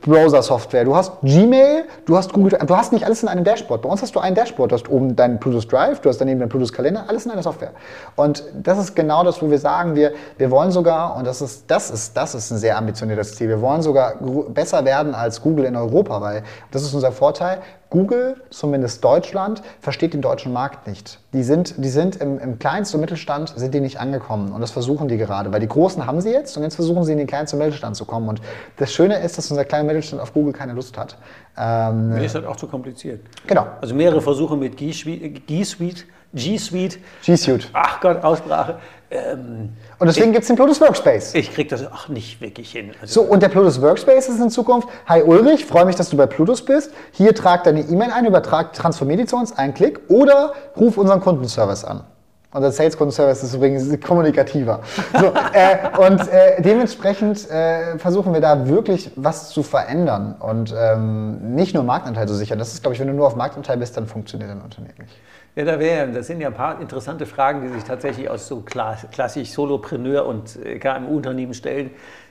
[0.00, 0.84] Browser-Software.
[0.84, 3.82] Du hast Gmail, du hast Google, du hast nicht alles in einem Dashboard.
[3.82, 6.40] Bei uns hast du ein Dashboard, du hast oben deinen Bluetooth Drive, du hast daneben
[6.40, 7.72] deinen Bluetooth Kalender, alles in einer Software.
[8.16, 11.70] Und das ist genau das, wo wir sagen, wir, wir wollen sogar, und das ist,
[11.70, 14.14] das ist, das ist ein sehr ambitioniertes Ziel, wir wollen sogar
[14.48, 17.58] besser werden als Google in Europa, weil das ist unser Vorteil.
[17.92, 21.20] Google, zumindest Deutschland, versteht den deutschen Markt nicht.
[21.34, 25.08] Die sind, die sind im, im kleinsten Mittelstand sind die nicht angekommen und das versuchen
[25.08, 27.58] die gerade, weil die Großen haben sie jetzt und jetzt versuchen sie in den kleinsten
[27.58, 28.40] Mittelstand zu kommen und
[28.78, 31.18] das Schöne ist, dass unser kleiner Mittelstand auf Google keine Lust hat.
[31.58, 33.20] Ähm, Mir ist halt auch zu kompliziert.
[33.46, 33.66] Genau.
[33.82, 36.98] Also mehrere Versuche mit G Suite, G Suite G Suite.
[37.22, 37.68] G Suite.
[37.74, 38.78] Ach Gott, Aussprache.
[39.12, 41.34] Ähm, und deswegen gibt es den Bluetooth Workspace.
[41.34, 42.92] Ich kriege das auch nicht wirklich hin.
[43.00, 46.16] Also so, und der Bluetooth Workspace ist in Zukunft, hi Ulrich, freue mich, dass du
[46.16, 46.92] bei Bluetooth bist.
[47.12, 51.20] Hier trag deine E-Mail ein, übertrag, transformier die zu uns, ein Klick oder ruf unseren
[51.20, 52.04] Kundenservice an.
[52.54, 54.80] Unser Sales Kundenservice ist übrigens kommunikativer.
[55.18, 61.54] So, äh, und äh, dementsprechend äh, versuchen wir da wirklich was zu verändern und ähm,
[61.54, 62.58] nicht nur Marktanteil zu sichern.
[62.58, 65.16] Das ist, glaube ich, wenn du nur auf Marktanteil bist, dann funktioniert ein Unternehmen nicht.
[65.54, 68.62] Ja, da wären, das sind ja ein paar interessante Fragen, die sich tatsächlich aus so
[68.62, 71.90] klassisch Solopreneur und äh, KMU-Unternehmen stellen.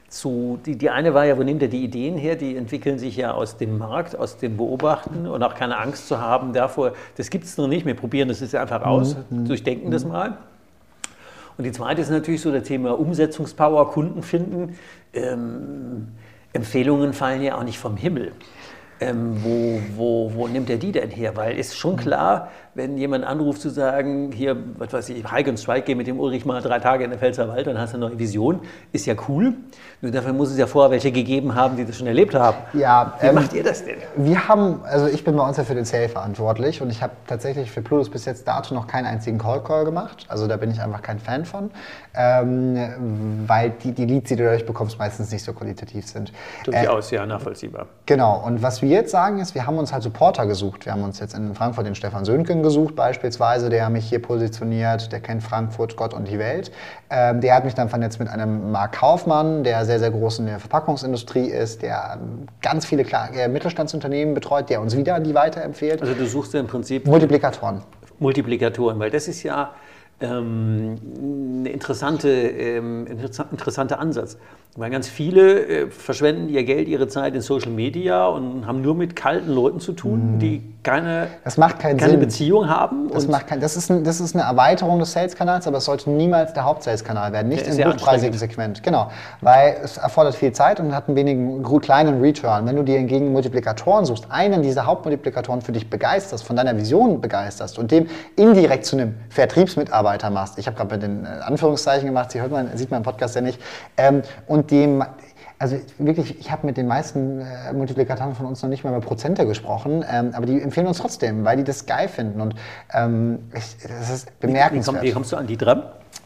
[0.10, 2.36] Zu, die, die eine war ja, wo nimmt er die Ideen her?
[2.36, 6.20] Die entwickeln sich ja aus dem Markt, aus dem Beobachten und auch keine Angst zu
[6.20, 9.46] haben davor, das gibt es noch nicht, wir probieren das jetzt einfach aus, mhm.
[9.46, 9.92] durchdenken mhm.
[9.92, 10.38] das mal.
[11.58, 14.78] Und die zweite ist natürlich so das Thema Umsetzungspower, Kunden finden.
[15.14, 16.08] Ähm,
[16.54, 18.32] Empfehlungen fallen ja auch nicht vom Himmel.
[19.00, 21.36] Ähm, wo, wo, wo nimmt er die denn her?
[21.36, 25.60] Weil ist schon klar, wenn jemand anruft zu sagen, hier, was weiß ich, Hike and
[25.60, 28.08] Strike, geh mit dem Ulrich mal drei Tage in den Pfälzerwald, dann hast du eine
[28.08, 28.62] neue Vision,
[28.94, 29.54] ist ja cool.
[30.02, 32.58] Nur dafür muss es ja vorher welche gegeben haben, die das schon erlebt haben.
[32.74, 33.98] Ja, Wie ähm, macht ihr das denn?
[34.16, 37.14] Wir haben, also ich bin bei uns ja für den Sale verantwortlich und ich habe
[37.28, 40.26] tatsächlich für Plutus bis jetzt dato noch keinen einzigen Call-Call gemacht.
[40.30, 41.72] Also da bin ich einfach kein Fan von,
[42.16, 46.32] ähm, weil die, die Leads, die du dadurch bekommst, meistens nicht so qualitativ sind.
[46.64, 47.88] Durchaus, äh, ja, nachvollziehbar.
[48.06, 50.86] Genau, und was wir jetzt sagen ist, wir haben uns halt Supporter gesucht.
[50.86, 55.12] Wir haben uns jetzt in Frankfurt den Stefan Sönken gesucht beispielsweise, der mich hier positioniert,
[55.12, 56.72] der kennt Frankfurt, Gott und die Welt.
[57.10, 60.46] Ähm, der hat mich dann vernetzt mit einem Mark Kaufmann, der sehr, sehr groß in
[60.48, 66.02] der Verpackungsindustrie ist, der ähm, ganz viele äh, Mittelstandsunternehmen betreut, der uns wieder die weiterempfiehlt.
[66.02, 67.84] Also du suchst ja im Prinzip Multiplikatoren.
[68.20, 69.72] Multiplikatoren, weil das ist ja
[70.22, 70.96] ähm,
[71.64, 74.38] ein interessante, ähm, interessanter Ansatz.
[74.78, 78.96] Weil ganz viele äh, verschwenden ihr Geld, ihre Zeit in Social Media und haben nur
[78.96, 80.40] mit kalten Leuten zu tun, mm.
[80.40, 82.20] die keine, das macht keinen keine Sinn.
[82.22, 83.10] Beziehung haben.
[83.12, 86.10] Das, macht kein, das, ist ein, das ist eine Erweiterung des Sales-Kanals, aber es sollte
[86.10, 88.82] niemals der Haupt-Sales-Kanal werden, nicht im hochpreisigen Segment.
[88.82, 92.66] Genau, weil es erfordert viel Zeit und hat einen wenigen kleinen Return.
[92.66, 97.20] Wenn du dir hingegen Multiplikatoren suchst, einen dieser Hauptmultiplikatoren für dich begeisterst, von deiner Vision
[97.20, 98.08] begeisterst und dem
[98.38, 102.52] indirekt zu einem Vertriebsmitarbeiter machst, ich habe gerade bei den äh, Anführungszeichen gemacht, sie hört
[102.52, 103.60] man, sieht man im Podcast ja nicht,
[103.98, 105.04] ähm, und dem
[105.62, 109.00] also wirklich, ich habe mit den meisten äh, Multiplikatoren von uns noch nicht mal über
[109.00, 112.56] Prozente gesprochen, ähm, aber die empfehlen uns trotzdem, weil die das geil finden und
[112.92, 114.96] ähm, ich, das ist bemerkenswert.
[114.96, 115.84] Wie, komm, wie kommst du an die dran?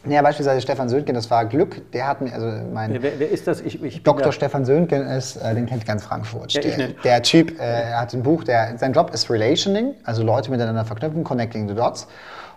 [0.08, 3.46] Ja, beispielsweise Stefan Söhngen, das war Glück, der hat mir, also mein wer, wer, ist
[3.46, 3.60] das?
[3.60, 4.32] Ich, ich Dr.
[4.32, 6.52] Stefan Söhngen ist, äh, den kennt ganz Frankfurt.
[6.52, 10.50] Ja, der, der, Typ äh, hat ein Buch, der, sein Job ist Relationing, also Leute
[10.50, 12.06] miteinander verknüpfen, Connecting the Dots.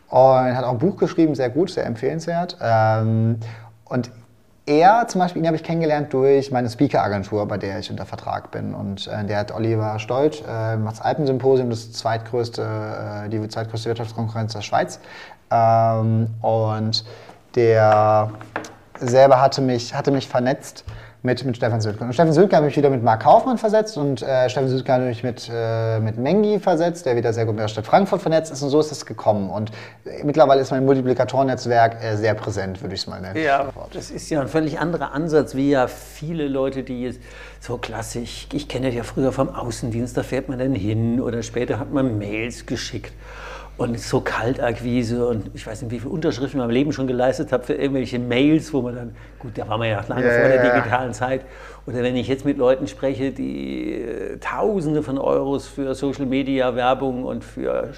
[0.09, 2.57] Und hat auch ein Buch geschrieben, sehr gut, sehr empfehlenswert.
[2.61, 3.39] Ähm,
[3.85, 4.11] und
[4.65, 8.51] er zum Beispiel, ihn habe ich kennengelernt durch meine Speaker-Agentur, bei der ich unter Vertrag
[8.51, 8.75] bin.
[8.75, 13.89] Und äh, der hat Oliver Stolz, äh, macht das Alpensymposium, das zweitgrößte, äh, die zweitgrößte
[13.89, 14.99] Wirtschaftskonkurrenz der Schweiz.
[15.49, 17.03] Ähm, und
[17.55, 18.29] der
[18.99, 20.83] selber hatte mich, hatte mich vernetzt
[21.21, 22.03] mit, mit Stefan Sülke.
[22.03, 25.09] Und Stefan Sülke habe ich wieder mit Marc Kaufmann versetzt und äh, Stefan Sülke habe
[25.09, 28.53] ich mit, äh, mit Mengi versetzt, der wieder sehr gut mit der Stadt Frankfurt vernetzt
[28.53, 29.49] ist und so ist es gekommen.
[29.49, 29.71] Und
[30.05, 33.37] äh, mittlerweile ist mein Multiplikatornetzwerk äh, sehr präsent, würde ich es mal nennen.
[33.37, 37.19] Ja, das ist ja ein völlig anderer Ansatz, wie ja viele Leute, die jetzt
[37.59, 41.79] so klassisch, ich kenne ja früher vom Außendienst, da fährt man dann hin oder später
[41.79, 43.13] hat man Mails geschickt
[43.79, 47.07] und so Kaltakquise und ich weiß nicht, wie viele Unterschriften ich in meinem Leben schon
[47.07, 50.39] geleistet habe für irgendwelche Mails, wo man dann, gut, da war man ja lange ja,
[50.39, 51.41] vor der digitalen Zeit.
[51.85, 56.75] Oder wenn ich jetzt mit Leuten spreche, die äh, Tausende von Euros für Social Media
[56.75, 57.93] Werbung und für äh,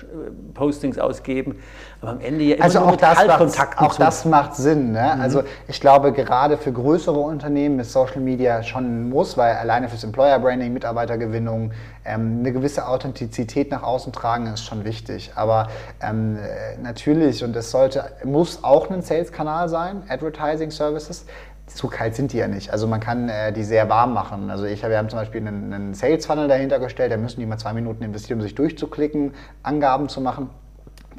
[0.53, 1.57] Postings ausgeben,
[2.01, 3.27] aber am Ende ja immer also nur auch mit das.
[3.27, 4.91] Macht, auch das macht Sinn.
[4.91, 5.11] Ne?
[5.15, 5.21] Mhm.
[5.21, 9.87] Also ich glaube, gerade für größere Unternehmen ist Social Media schon ein Muss, weil alleine
[9.89, 11.71] fürs Employer Branding, Mitarbeitergewinnung,
[12.03, 15.31] ähm, eine gewisse Authentizität nach außen tragen ist schon wichtig.
[15.35, 15.67] Aber
[16.01, 16.39] ähm,
[16.81, 21.25] natürlich, und es sollte, muss auch ein Sales-Kanal sein, Advertising Services.
[21.73, 22.71] So kalt sind die ja nicht.
[22.71, 24.49] Also man kann äh, die sehr warm machen.
[24.49, 27.57] Also ich, wir haben zum Beispiel einen, einen Sales-Funnel dahinter gestellt, da müssen die mal
[27.57, 30.49] zwei Minuten investieren, um sich durchzuklicken, Angaben zu machen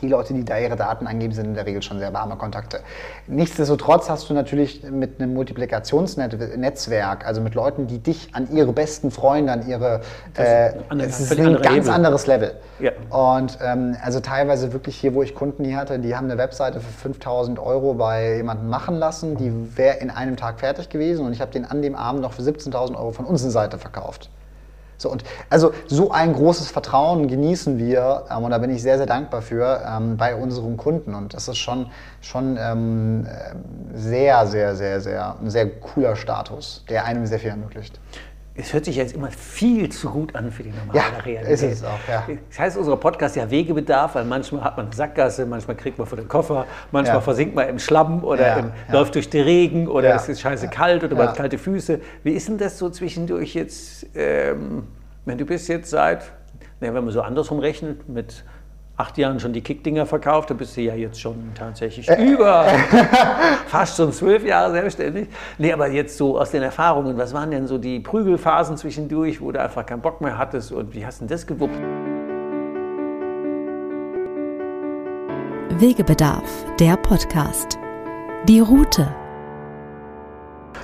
[0.02, 2.80] die Leute, die da ihre Daten angeben, sind in der Regel schon sehr warme Kontakte.
[3.28, 9.10] Nichtsdestotrotz hast du natürlich mit einem Multiplikationsnetzwerk, also mit Leuten, die dich an ihre besten
[9.12, 10.00] Freunde, an ihre,
[10.36, 11.90] äh, es ist ein ganz Hebel.
[11.90, 12.54] anderes Level.
[12.80, 12.90] Ja.
[13.10, 16.80] Und ähm, also teilweise wirklich hier, wo ich Kunden hier hatte, die haben eine Webseite
[16.80, 21.32] für 5000 Euro bei jemandem machen lassen, die wäre in einem Tag fertig gewesen und
[21.32, 24.30] ich habe den an dem Abend noch für 17.000 Euro von unserer Seite verkauft.
[24.98, 28.98] So, und also so ein großes Vertrauen genießen wir ähm, und da bin ich sehr,
[28.98, 31.14] sehr dankbar für ähm, bei unseren Kunden.
[31.14, 33.26] Und das ist schon, schon ähm,
[33.94, 37.98] sehr, sehr, sehr, sehr, ein sehr cooler Status, der einem sehr viel ermöglicht
[38.54, 41.52] es hört sich jetzt immer viel zu gut an für die normale ja, Realität.
[41.52, 42.26] Ist es auch, ja.
[42.50, 46.06] Das heißt, unser Podcast ja Wegebedarf, weil manchmal hat man eine Sackgasse, manchmal kriegt man
[46.06, 47.20] vor den Koffer, manchmal ja.
[47.22, 50.68] versinkt man im Schlamm oder ja, im, läuft durch den Regen oder es ist scheiße
[50.68, 52.00] kalt oder man hat kalte Füße.
[52.24, 54.86] Wie ist denn das so zwischendurch jetzt, ähm,
[55.24, 56.30] wenn du bist jetzt seit,
[56.80, 58.44] wenn man so andersrum rechnet, mit
[58.96, 62.24] acht Jahren schon die Kickdinger verkauft, da bist du ja jetzt schon tatsächlich äh.
[62.24, 62.64] über
[63.66, 65.28] fast schon zwölf Jahre selbstständig.
[65.58, 69.50] Nee, aber jetzt so aus den Erfahrungen, was waren denn so die Prügelphasen zwischendurch, wo
[69.52, 71.76] du einfach keinen Bock mehr hattest und wie hast du denn das gewuppt?
[75.80, 77.78] Wegebedarf, der Podcast.
[78.46, 79.21] Die Route.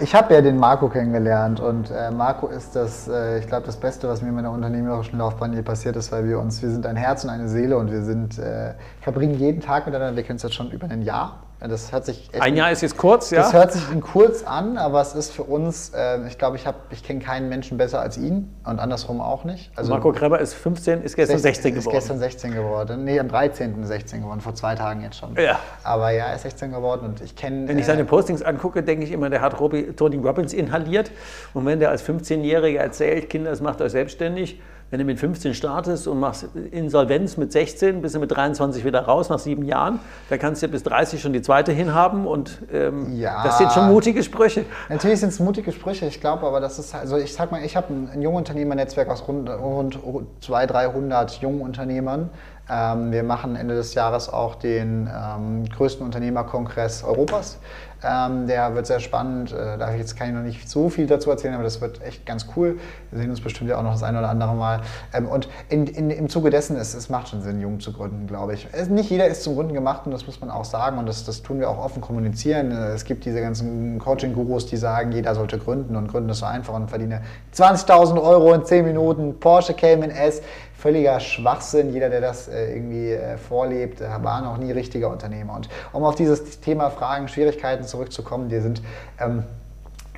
[0.00, 3.76] Ich habe ja den Marco kennengelernt und äh, Marco ist das, äh, ich glaube, das
[3.76, 6.86] Beste, was mir in meiner unternehmerischen Laufbahn je passiert ist, weil wir uns, wir sind
[6.86, 10.36] ein Herz und eine Seele und wir sind, äh, verbringen jeden Tag miteinander, wir kennen
[10.36, 13.42] uns jetzt schon über ein Jahr das hört sich Ein Jahr ist jetzt kurz, ja?
[13.42, 17.02] Das hört sich kurz an, aber es ist für uns, äh, ich glaube, ich, ich
[17.02, 19.72] kenne keinen Menschen besser als ihn und andersrum auch nicht.
[19.74, 21.88] Also Marco Kreber ist 15, ist gestern 16 geworden.
[21.88, 23.04] Ist gestern 16 geworden.
[23.04, 23.84] Nee, am 13.
[23.84, 25.34] 16 geworden, vor zwei Tagen jetzt schon.
[25.34, 25.58] Ja.
[25.82, 27.66] Aber ja, er ist 16 geworden und ich kenne...
[27.66, 31.10] Wenn ich seine äh, Postings angucke, denke ich immer, der hat Robbie, Tony Robbins inhaliert.
[31.54, 35.54] Und wenn der als 15-Jähriger erzählt, Kinder, das macht euch selbstständig, wenn du mit 15
[35.54, 40.00] startest und machst Insolvenz mit 16, bist du mit 23 wieder raus nach sieben Jahren,
[40.30, 43.88] da kannst du bis 30 schon die zweite hinhaben und ähm, ja, das sind schon
[43.88, 44.64] mutige Sprüche.
[44.88, 47.76] Natürlich sind es mutige Sprüche, ich glaube aber, das ist, also ich sag mal, ich
[47.76, 49.98] habe ein, ein Jungunternehmernetzwerk aus rund, rund
[50.40, 52.30] 200, 300 Jungunternehmern.
[52.70, 57.58] Ähm, wir machen Ende des Jahres auch den ähm, größten Unternehmerkongress Europas.
[58.02, 59.52] Ähm, der wird sehr spannend.
[59.52, 62.24] Äh, da jetzt kann ich noch nicht so viel dazu erzählen, aber das wird echt
[62.26, 62.78] ganz cool.
[63.10, 64.82] Wir sehen uns bestimmt ja auch noch das eine oder andere Mal.
[65.12, 68.26] Ähm, und in, in, im Zuge dessen, ist, es macht schon Sinn, jung zu gründen,
[68.26, 68.68] glaube ich.
[68.72, 71.24] Es, nicht jeder ist zum Gründen gemacht und das muss man auch sagen und das,
[71.24, 72.70] das tun wir auch offen kommunizieren.
[72.70, 76.46] Äh, es gibt diese ganzen Coaching-Gurus, die sagen, jeder sollte gründen und gründen ist so
[76.46, 77.22] einfach und verdiene
[77.54, 80.40] 20.000 Euro in 10 Minuten, Porsche Cayman S
[80.78, 81.92] völliger Schwachsinn.
[81.92, 85.54] Jeder, der das äh, irgendwie äh, vorlebt, äh, war noch nie richtiger Unternehmer.
[85.56, 88.80] Und um auf dieses Thema Fragen, Schwierigkeiten zurückzukommen, wir sind
[89.18, 89.44] ähm,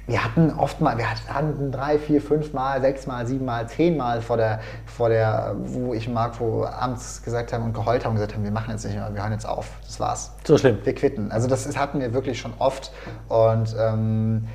[0.07, 3.97] wir hatten oft mal, wir hatten drei, vier, fünf Mal, sechs Mal, sieben Mal, zehn
[3.97, 8.11] Mal vor der, vor der, wo ich und Marco abends gesagt haben und geheult haben
[8.11, 9.69] und gesagt haben, wir machen jetzt nicht mehr, wir hören jetzt auf.
[9.87, 10.33] Das war's.
[10.45, 10.79] So schlimm.
[10.83, 11.31] Wir quitten.
[11.31, 12.93] Also das, das hatten wir wirklich schon oft.
[13.29, 14.49] Und ähm,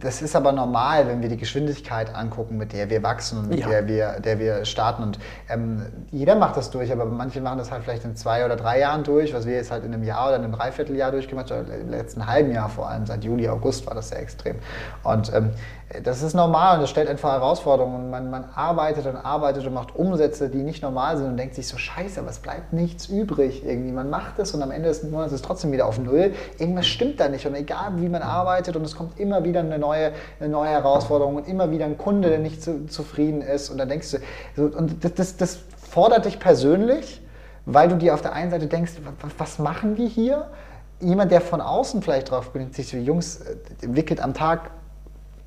[0.00, 3.60] das ist aber normal, wenn wir die Geschwindigkeit angucken, mit der wir wachsen und mit
[3.60, 3.68] Ja.
[3.68, 5.02] der, wir, der wir starten.
[5.02, 5.18] Und
[5.50, 8.80] ähm, jeder macht das durch, aber manche machen das halt vielleicht in zwei oder drei
[8.80, 11.70] Jahren durch, was wir jetzt halt in einem Jahr oder in einem Dreivierteljahr durchgemacht haben,
[11.70, 14.56] im letzten halben Jahr vor allem, seit Juli, August war das sehr extrem.
[15.02, 15.50] Und ähm,
[16.04, 17.96] das ist normal und das stellt einfach Herausforderungen.
[18.04, 21.54] Und man, man arbeitet und arbeitet und macht Umsätze, die nicht normal sind und denkt
[21.54, 23.92] sich so, scheiße, aber es bleibt nichts übrig irgendwie.
[23.92, 26.34] Man macht es und am Ende des Monats ist es trotzdem wieder auf Null.
[26.58, 29.78] Irgendwas stimmt da nicht und egal wie man arbeitet und es kommt immer wieder eine
[29.78, 33.78] neue, eine neue Herausforderung und immer wieder ein Kunde, der nicht zu, zufrieden ist und
[33.78, 34.18] dann denkst du,
[34.56, 35.58] so, und das, das, das
[35.90, 37.22] fordert dich persönlich,
[37.64, 40.48] weil du dir auf der einen Seite denkst, wa- was machen die hier?
[41.00, 44.70] Jemand, der von außen vielleicht drauf blickt, sich so, Jungs, äh, wickelt am Tag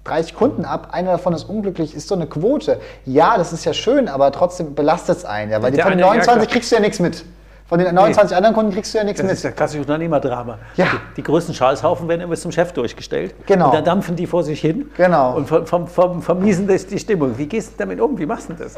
[0.04, 2.80] 30 Kunden ab, einer davon ist unglücklich, ist so eine Quote.
[3.06, 5.52] Ja, das ist ja schön, aber trotzdem belastet es einen.
[5.52, 6.54] Ja, weil von den eine- ja, 29 klar.
[6.54, 7.24] kriegst du ja nichts mit.
[7.68, 9.52] Von den 29 anderen Kunden kriegst du ja nichts Das ist mit.
[9.54, 10.58] das klassische Unternehmerdrama.
[10.76, 10.88] Ja.
[10.92, 13.34] Die, die größten Schalshaufen werden immer zum Chef durchgestellt.
[13.46, 13.68] Genau.
[13.68, 14.92] Und dann dampfen die vor sich hin.
[14.98, 15.36] Genau.
[15.38, 15.48] Und
[16.22, 17.38] vermiesen das die Stimmung.
[17.38, 18.18] Wie gehst du damit um?
[18.20, 18.76] Wie machst du das?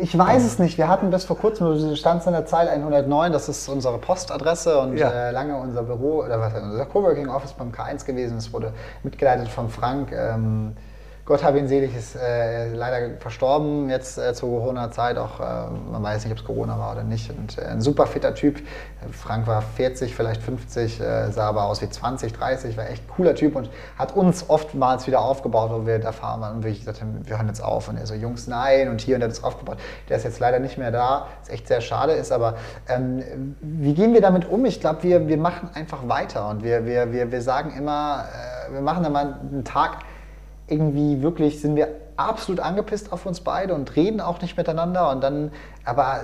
[0.00, 0.78] Ich weiß es nicht.
[0.78, 4.78] Wir hatten bis vor kurzem, du standst in der Zahl 109, das ist unsere Postadresse
[4.80, 5.10] und Ja.
[5.10, 8.38] äh, lange unser Büro, oder was, unser Coworking Office beim K1 gewesen.
[8.38, 8.72] Es wurde
[9.02, 10.12] mitgeleitet von Frank.
[10.12, 10.76] Ähm,
[11.30, 15.16] Gott habe ihn selig, ist äh, leider verstorben jetzt äh, zur Corona-Zeit.
[15.16, 17.30] Auch äh, man weiß nicht, ob es Corona war oder nicht.
[17.30, 18.60] Und äh, ein super fitter Typ.
[19.12, 23.36] Frank war 40, vielleicht 50, äh, sah aber aus wie 20, 30, war echt cooler
[23.36, 27.00] Typ und hat uns oftmals wieder aufgebaut, wo wir da fahren waren und wirklich gesagt
[27.00, 27.88] haben, wir hören jetzt auf.
[27.88, 28.88] Und er so, Jungs, nein.
[28.88, 29.78] Und hier und hat es aufgebaut.
[30.08, 32.32] Der ist jetzt leider nicht mehr da, was echt sehr schade ist.
[32.32, 32.56] Aber
[32.88, 34.64] ähm, wie gehen wir damit um?
[34.64, 38.24] Ich glaube, wir, wir machen einfach weiter und wir, wir, wir, wir sagen immer,
[38.68, 39.98] äh, wir machen mal einen Tag
[40.70, 45.22] irgendwie wirklich sind wir absolut angepisst auf uns beide und reden auch nicht miteinander und
[45.22, 45.52] dann,
[45.84, 46.20] aber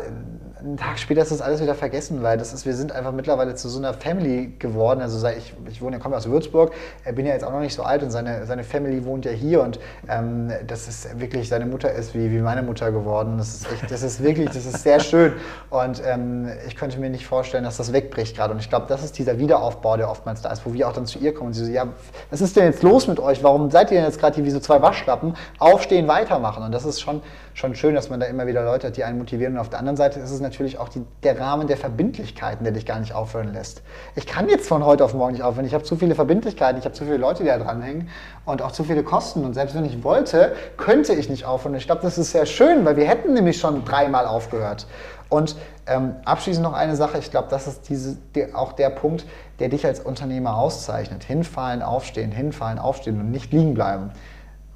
[0.58, 3.54] einen Tag später ist das alles wieder vergessen, weil das ist, wir sind einfach mittlerweile
[3.56, 5.02] zu so einer Family geworden.
[5.02, 6.72] Also ich, ich wohne, komme aus Würzburg,
[7.14, 9.60] bin ja jetzt auch noch nicht so alt und seine, seine Family wohnt ja hier
[9.60, 9.78] und
[10.08, 13.36] ähm, das ist wirklich, seine Mutter ist wie, wie meine Mutter geworden.
[13.36, 15.34] Das ist echt, das ist wirklich, das ist sehr schön
[15.68, 19.04] und ähm, ich könnte mir nicht vorstellen, dass das wegbricht gerade und ich glaube, das
[19.04, 21.52] ist dieser Wiederaufbau, der oftmals da ist, wo wir auch dann zu ihr kommen und
[21.54, 21.88] sie so, ja,
[22.30, 23.42] was ist denn jetzt los mit euch?
[23.42, 25.34] Warum seid ihr denn jetzt gerade hier wie so zwei Waschlappen?
[25.58, 27.20] Aufstehen, weitermachen und das ist schon,
[27.52, 29.80] schon schön, dass man da immer wieder Leute hat, die einen motivieren und auf der
[29.80, 33.14] anderen Seite ist es natürlich auch die, der Rahmen der Verbindlichkeiten, der dich gar nicht
[33.14, 33.82] aufhören lässt.
[34.14, 35.66] Ich kann jetzt von heute auf morgen nicht aufhören.
[35.66, 38.08] Ich habe zu viele Verbindlichkeiten, ich habe zu viele Leute, die da dranhängen
[38.44, 39.44] und auch zu viele Kosten.
[39.44, 41.74] Und selbst wenn ich wollte, könnte ich nicht aufhören.
[41.74, 44.86] Ich glaube, das ist sehr schön, weil wir hätten nämlich schon dreimal aufgehört.
[45.28, 49.24] Und ähm, abschließend noch eine Sache, ich glaube, das ist diese, die, auch der Punkt,
[49.58, 51.24] der dich als Unternehmer auszeichnet.
[51.24, 54.12] Hinfallen, aufstehen, hinfallen, aufstehen und nicht liegen bleiben.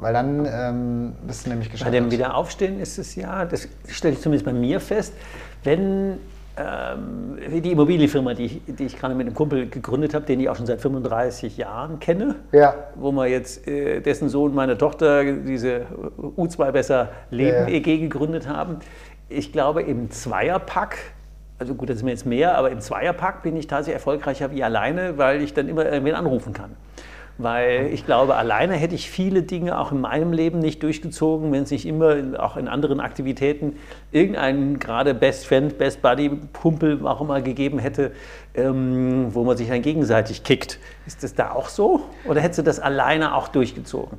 [0.00, 1.94] Weil dann ähm, bist du nämlich Bei gescheitert.
[1.94, 5.12] dem Wiederaufstehen ist es ja, das stelle ich zumindest bei mir fest,
[5.64, 6.18] wenn
[6.56, 10.48] ähm, die Immobilienfirma, die ich, die ich gerade mit einem Kumpel gegründet habe, den ich
[10.48, 12.74] auch schon seit 35 Jahren kenne, Ja.
[12.96, 15.82] wo wir jetzt äh, dessen Sohn, meine Tochter, diese
[16.36, 17.68] U2 Besser Leben Ja.
[17.68, 18.76] EG gegründet haben.
[19.28, 20.96] Ich glaube, im Zweierpack,
[21.58, 24.64] also gut, das ist mir jetzt mehr, aber im Zweierpack bin ich tatsächlich erfolgreicher wie
[24.64, 26.70] alleine, weil ich dann immer irgendwen anrufen kann.
[27.42, 31.62] Weil ich glaube, alleine hätte ich viele Dinge auch in meinem Leben nicht durchgezogen, wenn
[31.62, 33.76] es nicht immer auch in anderen Aktivitäten
[34.12, 38.12] irgendeinen gerade Best Friend, Best Buddy, Kumpel, auch immer gegeben hätte,
[38.54, 40.78] ähm, wo man sich dann gegenseitig kickt.
[41.06, 42.02] Ist das da auch so?
[42.24, 44.18] Oder hättest du das alleine auch durchgezogen?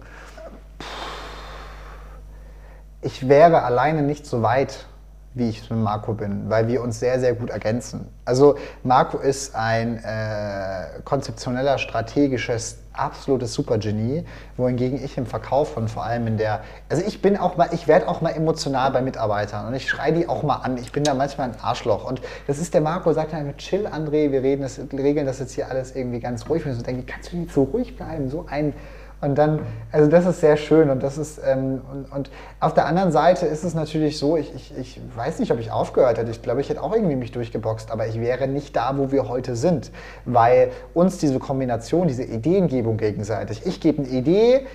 [3.02, 4.86] ich wäre alleine nicht so weit,
[5.34, 8.08] wie ich mit Marco bin, weil wir uns sehr, sehr gut ergänzen.
[8.26, 14.26] Also Marco ist ein äh, konzeptioneller, strategisches, absolutes Supergenie,
[14.58, 17.88] wohingegen ich im Verkauf und vor allem in der, also ich bin auch mal, ich
[17.88, 20.78] werde auch mal emotional bei Mitarbeitern und ich schreie die auch mal an.
[20.78, 24.32] Ich bin da manchmal ein Arschloch und das ist der Marco, sagt dann, chill André,
[24.32, 26.66] wir reden das, regeln das jetzt hier alles irgendwie ganz ruhig.
[26.66, 28.74] Und so denke, kannst du nicht so ruhig bleiben, so ein
[29.22, 29.60] und dann,
[29.92, 33.46] also das ist sehr schön und das ist, ähm, und, und auf der anderen Seite
[33.46, 36.32] ist es natürlich so, ich, ich, ich weiß nicht, ob ich aufgehört hätte.
[36.32, 39.30] Ich glaube, ich hätte auch irgendwie mich durchgeboxt, aber ich wäre nicht da, wo wir
[39.30, 39.92] heute sind,
[40.26, 44.66] weil uns diese Kombination, diese Ideengebung gegenseitig, ich gebe eine Idee,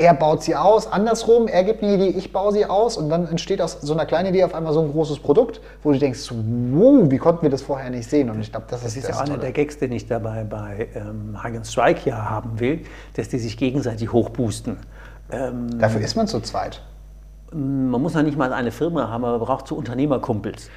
[0.00, 3.28] er baut sie aus, andersrum, er gibt eine Idee, ich baue sie aus und dann
[3.28, 6.20] entsteht aus so einer kleinen Idee auf einmal so ein großes Produkt, wo du denkst,
[6.30, 8.30] wow, wie konnten wir das vorher nicht sehen?
[8.30, 10.44] Und ich glaube, das, Das ist ist ja auch einer der Gags, den ich dabei
[10.44, 12.80] bei ähm, Hagen Strike ja haben will,
[13.14, 14.78] dass die sich gegenseitig hochboosten.
[15.30, 16.80] Ähm, Dafür ist man zu zweit.
[17.52, 20.70] man muss ja nicht mal eine Firma haben, aber man braucht so Unternehmerkumpels.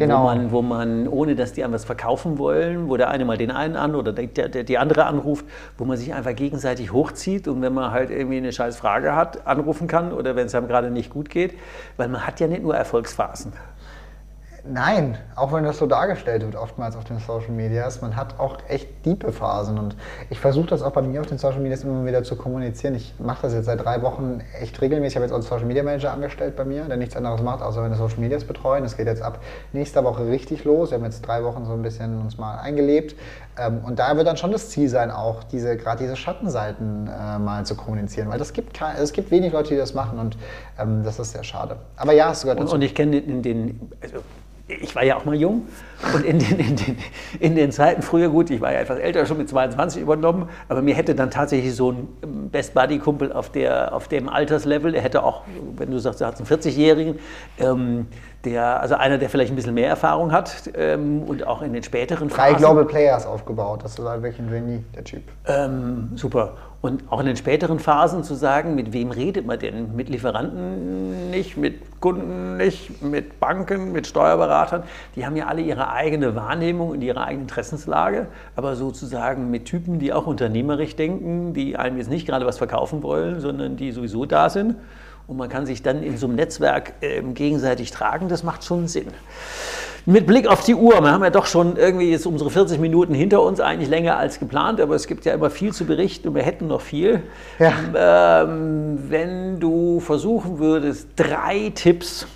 [0.00, 0.22] Genau.
[0.22, 3.36] Wo man, wo man, ohne dass die einem was verkaufen wollen, wo der eine mal
[3.36, 5.44] den einen an oder der, der, die andere anruft,
[5.76, 9.46] wo man sich einfach gegenseitig hochzieht und wenn man halt irgendwie eine scheiß Frage hat,
[9.46, 11.54] anrufen kann oder wenn es einem gerade nicht gut geht,
[11.98, 13.52] weil man hat ja nicht nur Erfolgsphasen.
[14.64, 18.02] Nein, auch wenn das so dargestellt wird, oftmals auf den Social Medias.
[18.02, 19.96] Man hat auch echt diepe Phasen und
[20.28, 22.94] ich versuche das auch bei mir auf den Social Medias immer wieder zu kommunizieren.
[22.94, 25.12] Ich mache das jetzt seit drei Wochen echt regelmäßig.
[25.12, 27.62] Ich habe jetzt auch einen Social Media Manager angestellt bei mir, der nichts anderes macht,
[27.62, 28.82] außer meine Social Medias betreuen.
[28.82, 29.40] Das geht jetzt ab
[29.72, 30.90] nächster Woche richtig los.
[30.90, 33.16] Wir haben jetzt drei Wochen so ein bisschen uns mal eingelebt.
[33.58, 37.38] Ähm, und da wird dann schon das Ziel sein, auch diese, gerade diese Schattenseiten äh,
[37.38, 40.38] mal zu kommunizieren, weil das gibt es gibt wenig Leute, die das machen und
[40.78, 41.76] ähm, das ist sehr schade.
[41.96, 42.70] Aber ja, es gehört dazu.
[42.70, 44.18] Und, und ich kenne den, den also
[44.80, 45.66] ich war ja auch mal jung
[46.14, 46.98] und in den, in, den,
[47.40, 50.82] in den Zeiten früher, gut, ich war ja etwas älter, schon mit 22 übernommen, aber
[50.82, 53.50] mir hätte dann tatsächlich so ein Best Buddy-Kumpel auf,
[53.90, 55.42] auf dem Alterslevel, er hätte auch,
[55.76, 57.18] wenn du sagst, er hat einen 40-Jährigen,
[57.58, 58.06] ähm,
[58.44, 61.82] der, also einer, der vielleicht ein bisschen mehr Erfahrung hat ähm, und auch in den
[61.82, 62.54] späteren Phasen.
[62.54, 65.22] Drei Global Players aufgebaut, das war wirklich ein Genie, der Typ.
[65.46, 66.54] Ähm, super.
[66.82, 69.94] Und auch in den späteren Phasen zu sagen, mit wem redet man denn?
[69.94, 74.84] Mit Lieferanten nicht, mit Kunden nicht, mit Banken, mit Steuerberatern.
[75.14, 79.98] Die haben ja alle ihre eigene Wahrnehmung und ihre eigene Interessenslage, aber sozusagen mit Typen,
[79.98, 84.24] die auch unternehmerisch denken, die einem jetzt nicht gerade was verkaufen wollen, sondern die sowieso
[84.24, 84.76] da sind
[85.30, 88.88] und man kann sich dann in so einem Netzwerk äh, gegenseitig tragen, das macht schon
[88.88, 89.06] Sinn.
[90.10, 93.14] Mit Blick auf die Uhr, wir haben ja doch schon irgendwie jetzt unsere 40 Minuten
[93.14, 96.34] hinter uns, eigentlich länger als geplant, aber es gibt ja immer viel zu berichten und
[96.34, 97.22] wir hätten noch viel.
[97.60, 98.42] Ja.
[98.42, 102.26] Ähm, wenn du versuchen würdest, drei Tipps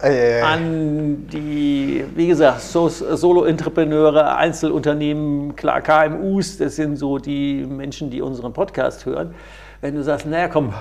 [0.00, 8.10] äh, an die, wie gesagt, so, Solo-Entrepreneure, Einzelunternehmen, klar, KMUs, das sind so die Menschen,
[8.10, 9.34] die unseren Podcast hören.
[9.80, 10.72] Wenn du sagst, naja, komm,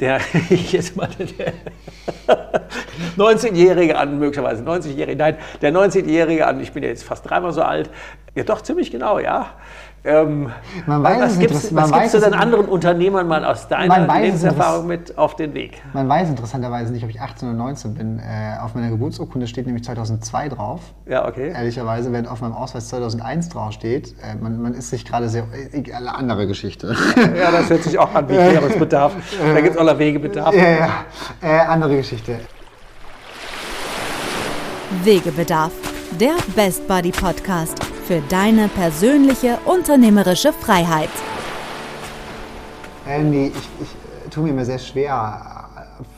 [0.00, 0.20] der,
[0.50, 1.52] ich jetzt mal, der
[3.16, 7.62] 19-Jährige an, möglicherweise 90-Jährige, nein, der 19-Jährige an, ich bin ja jetzt fast dreimal so
[7.62, 7.90] alt,
[8.34, 9.50] ja doch ziemlich genau, ja,
[10.06, 10.50] ähm,
[10.86, 15.18] man weiß was gibst, was gibst du denn anderen Unternehmern mal aus deiner Lebenserfahrung mit
[15.18, 15.82] auf den Weg?
[15.92, 18.18] Man weiß interessanterweise nicht, ob ich 18 oder 19 bin.
[18.20, 20.80] Äh, auf meiner Geburtsurkunde steht nämlich 2002 drauf.
[21.06, 21.52] Ja, okay.
[21.52, 25.44] Ehrlicherweise, wenn auf meinem Ausweis 2001 draufsteht, äh, man, man ist sich gerade sehr.
[25.72, 26.94] Äh, eine andere Geschichte.
[27.16, 29.12] ja, das hört sich auch an wie Klärungsbedarf.
[29.40, 30.54] da gibt es auch noch Wegebedarf.
[30.54, 30.88] Ja, ja.
[31.42, 32.38] Äh, andere Geschichte.
[35.02, 35.72] Wegebedarf,
[36.20, 41.10] der Best Buddy Podcast für deine persönliche unternehmerische Freiheit.
[43.04, 45.66] Andy, ich, ich tue mir immer sehr schwer,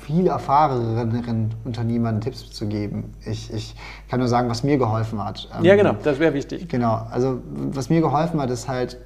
[0.03, 3.15] viel erfahreneren Unternehmern Tipps zu geben.
[3.25, 3.75] Ich, ich
[4.11, 5.49] kann nur sagen, was mir geholfen hat.
[5.63, 6.69] Ja, genau, das wäre wichtig.
[6.69, 8.99] Genau, also was mir geholfen hat, ist halt,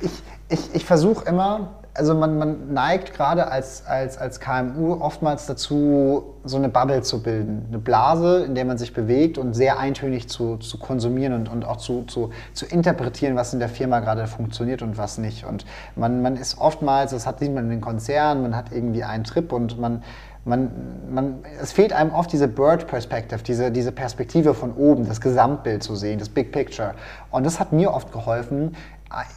[0.00, 0.10] ich,
[0.48, 6.34] ich, ich versuche immer, also man, man neigt gerade als, als, als KMU oftmals dazu,
[6.44, 7.66] so eine Bubble zu bilden.
[7.68, 11.66] Eine Blase, in der man sich bewegt und sehr eintönig zu, zu konsumieren und, und
[11.66, 15.44] auch zu, zu, zu interpretieren, was in der Firma gerade funktioniert und was nicht.
[15.44, 19.24] Und man, man ist oftmals, das hat man in den Konzernen, man hat irgendwie einen
[19.24, 20.02] Trip und man,
[20.46, 20.70] man,
[21.10, 25.82] man, es fehlt einem oft diese Bird Perspective, diese, diese Perspektive von oben, das Gesamtbild
[25.82, 26.94] zu sehen, das Big Picture.
[27.30, 28.74] Und das hat mir oft geholfen,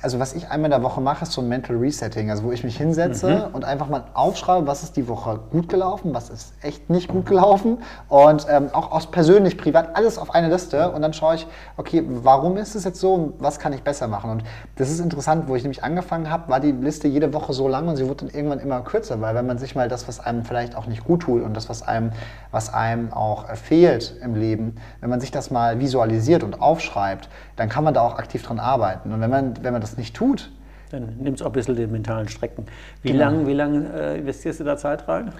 [0.04, 2.52] also was ich einmal in der Woche mache, ist so ein Mental Resetting, also wo
[2.52, 3.56] ich mich hinsetze mhm.
[3.56, 7.26] und einfach mal aufschreibe, was ist die Woche gut gelaufen, was ist echt nicht gut
[7.26, 7.80] gelaufen.
[8.08, 10.92] Und ähm, auch aus persönlich, privat, alles auf eine Liste.
[10.92, 14.08] Und dann schaue ich, okay, warum ist es jetzt so und was kann ich besser
[14.08, 14.30] machen?
[14.30, 14.44] Und
[14.76, 17.88] das ist interessant, wo ich nämlich angefangen habe, war die Liste jede Woche so lang
[17.88, 20.46] und sie wurde dann irgendwann immer kürzer, weil wenn man sich mal das, was einem
[20.46, 22.12] vielleicht auch nicht gut tut und das, was einem,
[22.52, 27.70] was einem auch fehlt im Leben, wenn man sich das mal visualisiert und aufschreibt, dann
[27.70, 30.52] kann man da auch aktiv dran arbeiten und wenn man wenn man das nicht tut.
[30.92, 32.66] Dann nimmt es auch ein bisschen den mentalen Strecken.
[33.02, 33.26] Wie genau.
[33.26, 35.34] lange wie lang, äh, investierst du da Zeit rein?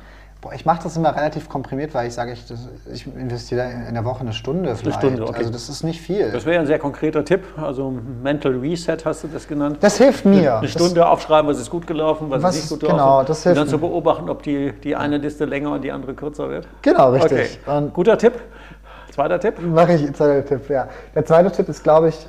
[0.44, 3.94] Boah, ich mache das immer relativ komprimiert, weil ich sage, ich, das, ich investiere in
[3.94, 4.98] der Woche eine Stunde vielleicht.
[4.98, 5.38] Eine Stunde, okay.
[5.38, 6.32] Also das ist nicht viel.
[6.32, 7.46] Das wäre ein sehr konkreter Tipp.
[7.56, 9.78] Also Mental Reset hast du das genannt.
[9.80, 10.58] Das hilft mir.
[10.58, 13.28] Eine Stunde das, aufschreiben, was ist gut gelaufen, was, was ist nicht gut genau, gelaufen.
[13.28, 16.14] Das hilft und dann zu beobachten, ob die, die eine Liste länger und die andere
[16.14, 16.68] kürzer wird.
[16.82, 17.60] Genau, richtig.
[17.66, 17.90] Okay.
[17.94, 18.34] Guter Tipp.
[19.14, 19.62] Zweiter Tipp?
[19.62, 20.88] Mache ich, zweiter Tipp, ja.
[21.14, 22.26] Der zweite Tipp ist, glaube ich,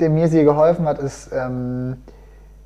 [0.00, 1.98] der mir sehr geholfen hat, ist ähm,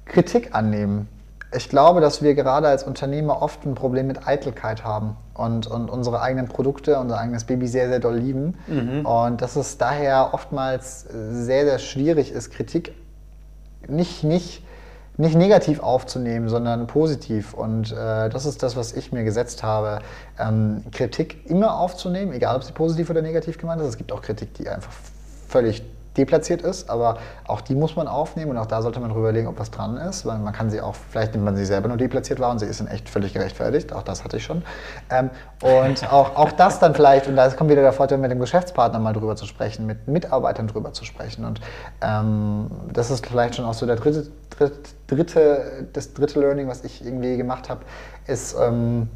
[0.04, 1.08] Kritik annehmen.
[1.52, 5.90] Ich glaube, dass wir gerade als Unternehmer oft ein Problem mit Eitelkeit haben und, und
[5.90, 8.54] unsere eigenen Produkte, unser eigenes Baby sehr, sehr doll lieben.
[8.68, 9.04] Mhm.
[9.04, 12.94] Und dass es daher oftmals sehr, sehr schwierig ist, Kritik
[13.88, 14.62] nicht, nicht,
[15.18, 17.52] nicht negativ aufzunehmen, sondern positiv.
[17.52, 19.98] Und äh, das ist das, was ich mir gesetzt habe,
[20.38, 23.88] ähm, Kritik immer aufzunehmen, egal ob sie positiv oder negativ gemeint ist.
[23.88, 24.92] Es gibt auch Kritik, die einfach
[25.48, 25.82] völlig
[26.18, 29.48] deplatziert ist, aber auch die muss man aufnehmen und auch da sollte man drüber überlegen,
[29.48, 31.96] ob was dran ist, weil man kann sie auch, vielleicht nimmt man sie selber nur
[31.96, 34.62] deplatziert war und sie ist in echt völlig gerechtfertigt, auch das hatte ich schon.
[35.10, 35.30] Ähm,
[35.62, 38.98] und auch, auch das dann vielleicht, und da kommt wieder der Vorteil, mit dem Geschäftspartner
[38.98, 41.60] mal drüber zu sprechen, mit Mitarbeitern drüber zu sprechen und
[42.02, 46.84] ähm, das ist vielleicht schon auch so der dritte, dritte, dritte, das dritte Learning, was
[46.84, 47.80] ich irgendwie gemacht habe,
[48.26, 49.08] ist, ähm,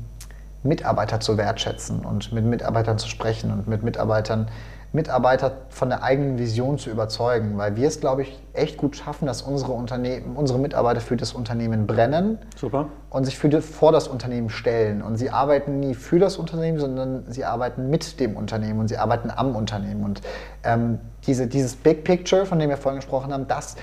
[0.62, 4.48] Mitarbeiter zu wertschätzen und mit Mitarbeitern zu sprechen und mit Mitarbeitern
[4.93, 9.26] Mitarbeiter von der eigenen Vision zu überzeugen, weil wir es, glaube ich, echt gut schaffen,
[9.26, 12.88] dass unsere, Unternehmen, unsere Mitarbeiter für das Unternehmen brennen Super.
[13.09, 15.01] und sich für die, vor das Unternehmen stellen.
[15.01, 18.99] Und sie arbeiten nie für das Unternehmen, sondern sie arbeiten mit dem Unternehmen und sie
[18.99, 20.05] arbeiten am Unternehmen.
[20.05, 20.20] Und
[20.62, 23.76] ähm, diese, dieses Big Picture, von dem wir vorhin gesprochen haben, das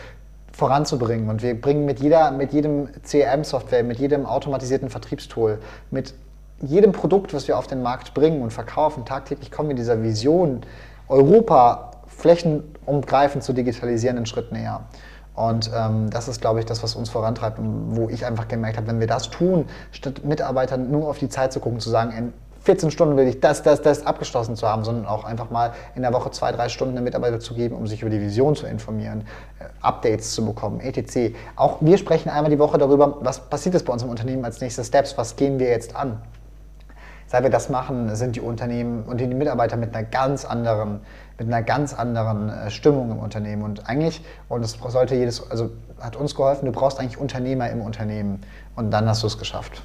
[0.52, 1.30] voranzubringen.
[1.30, 5.58] Und wir bringen mit, jeder, mit jedem CRM-Software, mit jedem automatisierten Vertriebstool,
[5.90, 6.14] mit
[6.62, 10.62] jedem Produkt, was wir auf den Markt bringen und verkaufen, tagtäglich kommen wir dieser Vision,
[11.10, 14.82] Europa flächenumgreifend zu digitalisieren, einen Schritt näher.
[15.36, 18.78] Und ähm, das ist, glaube ich, das, was uns vorantreibt und wo ich einfach gemerkt
[18.78, 22.12] habe, wenn wir das tun, statt Mitarbeitern nur auf die Zeit zu gucken, zu sagen,
[22.12, 22.34] in
[22.64, 26.02] 14 Stunden will ich das, das, das abgeschlossen zu haben, sondern auch einfach mal in
[26.02, 28.68] der Woche zwei, drei Stunden den Mitarbeiter zu geben, um sich über die Vision zu
[28.68, 29.22] informieren,
[29.60, 31.34] äh, Updates zu bekommen, etc.
[31.56, 34.60] Auch wir sprechen einmal die Woche darüber, was passiert ist bei uns im Unternehmen als
[34.60, 36.22] nächste Steps, was gehen wir jetzt an.
[37.32, 41.02] Seit wir das machen, sind die Unternehmen und die Mitarbeiter mit einer ganz anderen,
[41.38, 43.62] mit einer ganz anderen äh, Stimmung im Unternehmen.
[43.62, 45.70] Und eigentlich, und das sollte jedes, also
[46.00, 48.42] hat uns geholfen, du brauchst eigentlich Unternehmer im Unternehmen.
[48.76, 49.84] Und dann hast du es geschafft.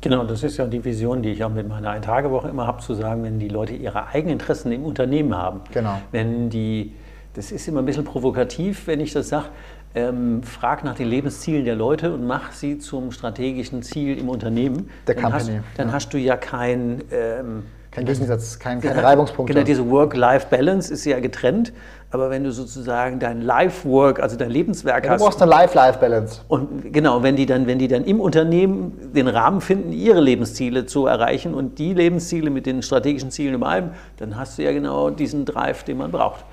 [0.00, 2.94] Genau, das ist ja die Vision, die ich auch mit meiner Ein-Tage-Woche immer habe, zu
[2.94, 5.60] sagen, wenn die Leute ihre eigenen Interessen im Unternehmen haben.
[5.74, 6.00] Genau.
[6.10, 6.94] Wenn die,
[7.34, 9.48] das ist immer ein bisschen provokativ, wenn ich das sage,
[9.94, 14.90] ähm, frag nach den Lebenszielen der Leute und mach sie zum strategischen Ziel im Unternehmen.
[15.06, 15.94] Der dann Company, Hast, dann ja.
[15.94, 17.02] hast du ja kein...
[17.10, 19.52] Ähm, Kein Gegensatz, kein, keine Reibungspunkte.
[19.52, 21.72] Genau, diese Work-Life-Balance ist ja getrennt.
[22.12, 26.42] Aber wenn du sozusagen dein Life-Work, also dein Lebenswerk du hast, brauchst eine Life-Life-Balance.
[26.46, 30.86] und genau, wenn die, dann, wenn die dann im Unternehmen den Rahmen finden, ihre Lebensziele
[30.86, 35.10] zu erreichen und die Lebensziele mit den strategischen Zielen überein, dann hast du ja genau
[35.10, 36.44] diesen Drive, den man braucht.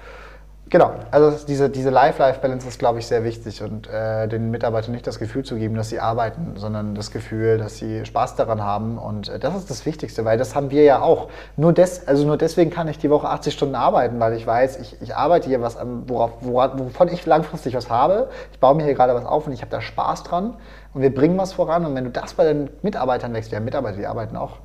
[0.70, 5.08] Genau, also diese, diese Life-Life-Balance ist, glaube ich, sehr wichtig und äh, den Mitarbeitern nicht
[5.08, 8.98] das Gefühl zu geben, dass sie arbeiten, sondern das Gefühl, dass sie Spaß daran haben
[8.98, 11.30] und äh, das ist das Wichtigste, weil das haben wir ja auch.
[11.56, 14.80] Nur, des, also nur deswegen kann ich die Woche 80 Stunden arbeiten, weil ich weiß,
[14.82, 18.28] ich, ich arbeite hier was, worauf, worauf, wovon ich langfristig was habe.
[18.52, 20.56] Ich baue mir hier gerade was auf und ich habe da Spaß dran
[20.94, 23.66] und wir bringen was voran und wenn du das bei den Mitarbeitern wächst, wir haben
[23.66, 24.58] Mitarbeiter, die arbeiten auch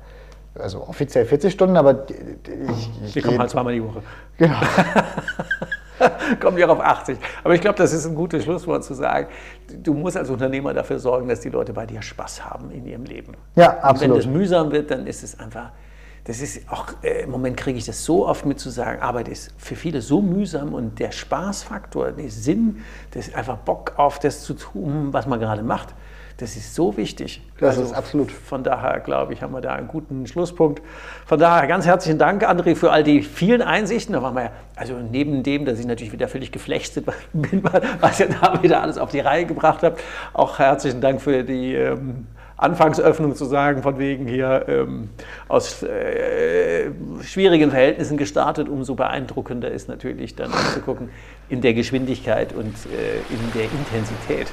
[0.59, 4.03] also offiziell 40 Stunden, aber ich, ich Die kommen gehe- halt zweimal die Woche.
[4.37, 4.57] Genau.
[6.39, 7.17] kommen auch auf 80.
[7.43, 9.27] Aber ich glaube, das ist ein gutes Schlusswort zu sagen,
[9.81, 13.05] du musst als Unternehmer dafür sorgen, dass die Leute bei dir Spaß haben in ihrem
[13.05, 13.33] Leben.
[13.55, 14.01] Ja, Und absolut.
[14.01, 15.71] wenn das mühsam wird, dann ist es einfach,
[16.25, 19.27] das ist auch, äh, im Moment kriege ich das so oft mit zu sagen, Arbeit
[19.27, 22.81] ist für viele so mühsam und der Spaßfaktor, der Sinn,
[23.11, 25.93] das einfach Bock auf das zu tun, was man gerade macht,
[26.37, 27.41] das ist so wichtig.
[27.61, 28.31] Also Das ist absolut.
[28.31, 30.81] Von daher, glaube ich, haben wir da einen guten Schlusspunkt.
[31.25, 34.13] Von daher ganz herzlichen Dank, André, für all die vielen Einsichten.
[34.13, 37.63] Da waren wir ja, also neben dem, dass ich natürlich wieder völlig geflechtet bin,
[38.01, 40.01] was ihr da wieder alles auf die Reihe gebracht habt,
[40.33, 42.27] auch herzlichen Dank für die ähm,
[42.57, 45.09] Anfangsöffnung zu sagen, von wegen hier ähm,
[45.47, 48.69] aus äh, schwierigen Verhältnissen gestartet.
[48.69, 51.09] Umso beeindruckender ist natürlich dann zu gucken
[51.49, 54.47] in der Geschwindigkeit und äh, in der Intensität.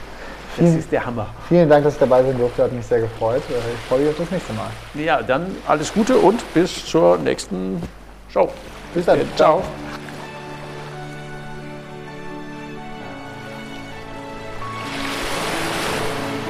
[0.57, 1.27] Das ist der Hammer.
[1.49, 3.43] Vielen Dank, dass ich dabei sein durfte, hat mich sehr gefreut.
[3.49, 4.71] Äh, Ich freue mich auf das nächste Mal.
[4.95, 7.81] Ja, dann alles Gute und bis zur nächsten
[8.29, 8.49] Show.
[8.93, 9.21] Bis dann.
[9.37, 9.63] Ciao.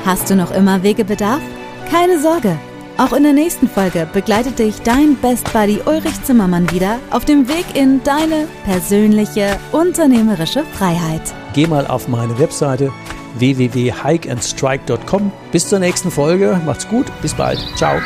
[0.05, 1.41] Hast du noch immer Wegebedarf?
[1.91, 2.59] Keine Sorge!
[2.99, 7.49] Auch in der nächsten Folge begleitet dich dein Best Buddy Ulrich Zimmermann wieder auf dem
[7.49, 11.23] Weg in deine persönliche unternehmerische Freiheit.
[11.55, 12.93] Geh mal auf meine Webseite
[13.37, 15.33] www.hikeandstrike.com.
[15.53, 16.61] Bis zur nächsten Folge.
[16.65, 17.07] Macht's gut.
[17.23, 17.59] Bis bald.
[17.77, 17.99] Ciao.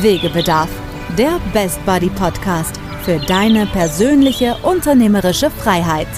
[0.00, 0.70] Wegebedarf,
[1.16, 6.08] der Best Buddy Podcast für deine persönliche unternehmerische Freiheit.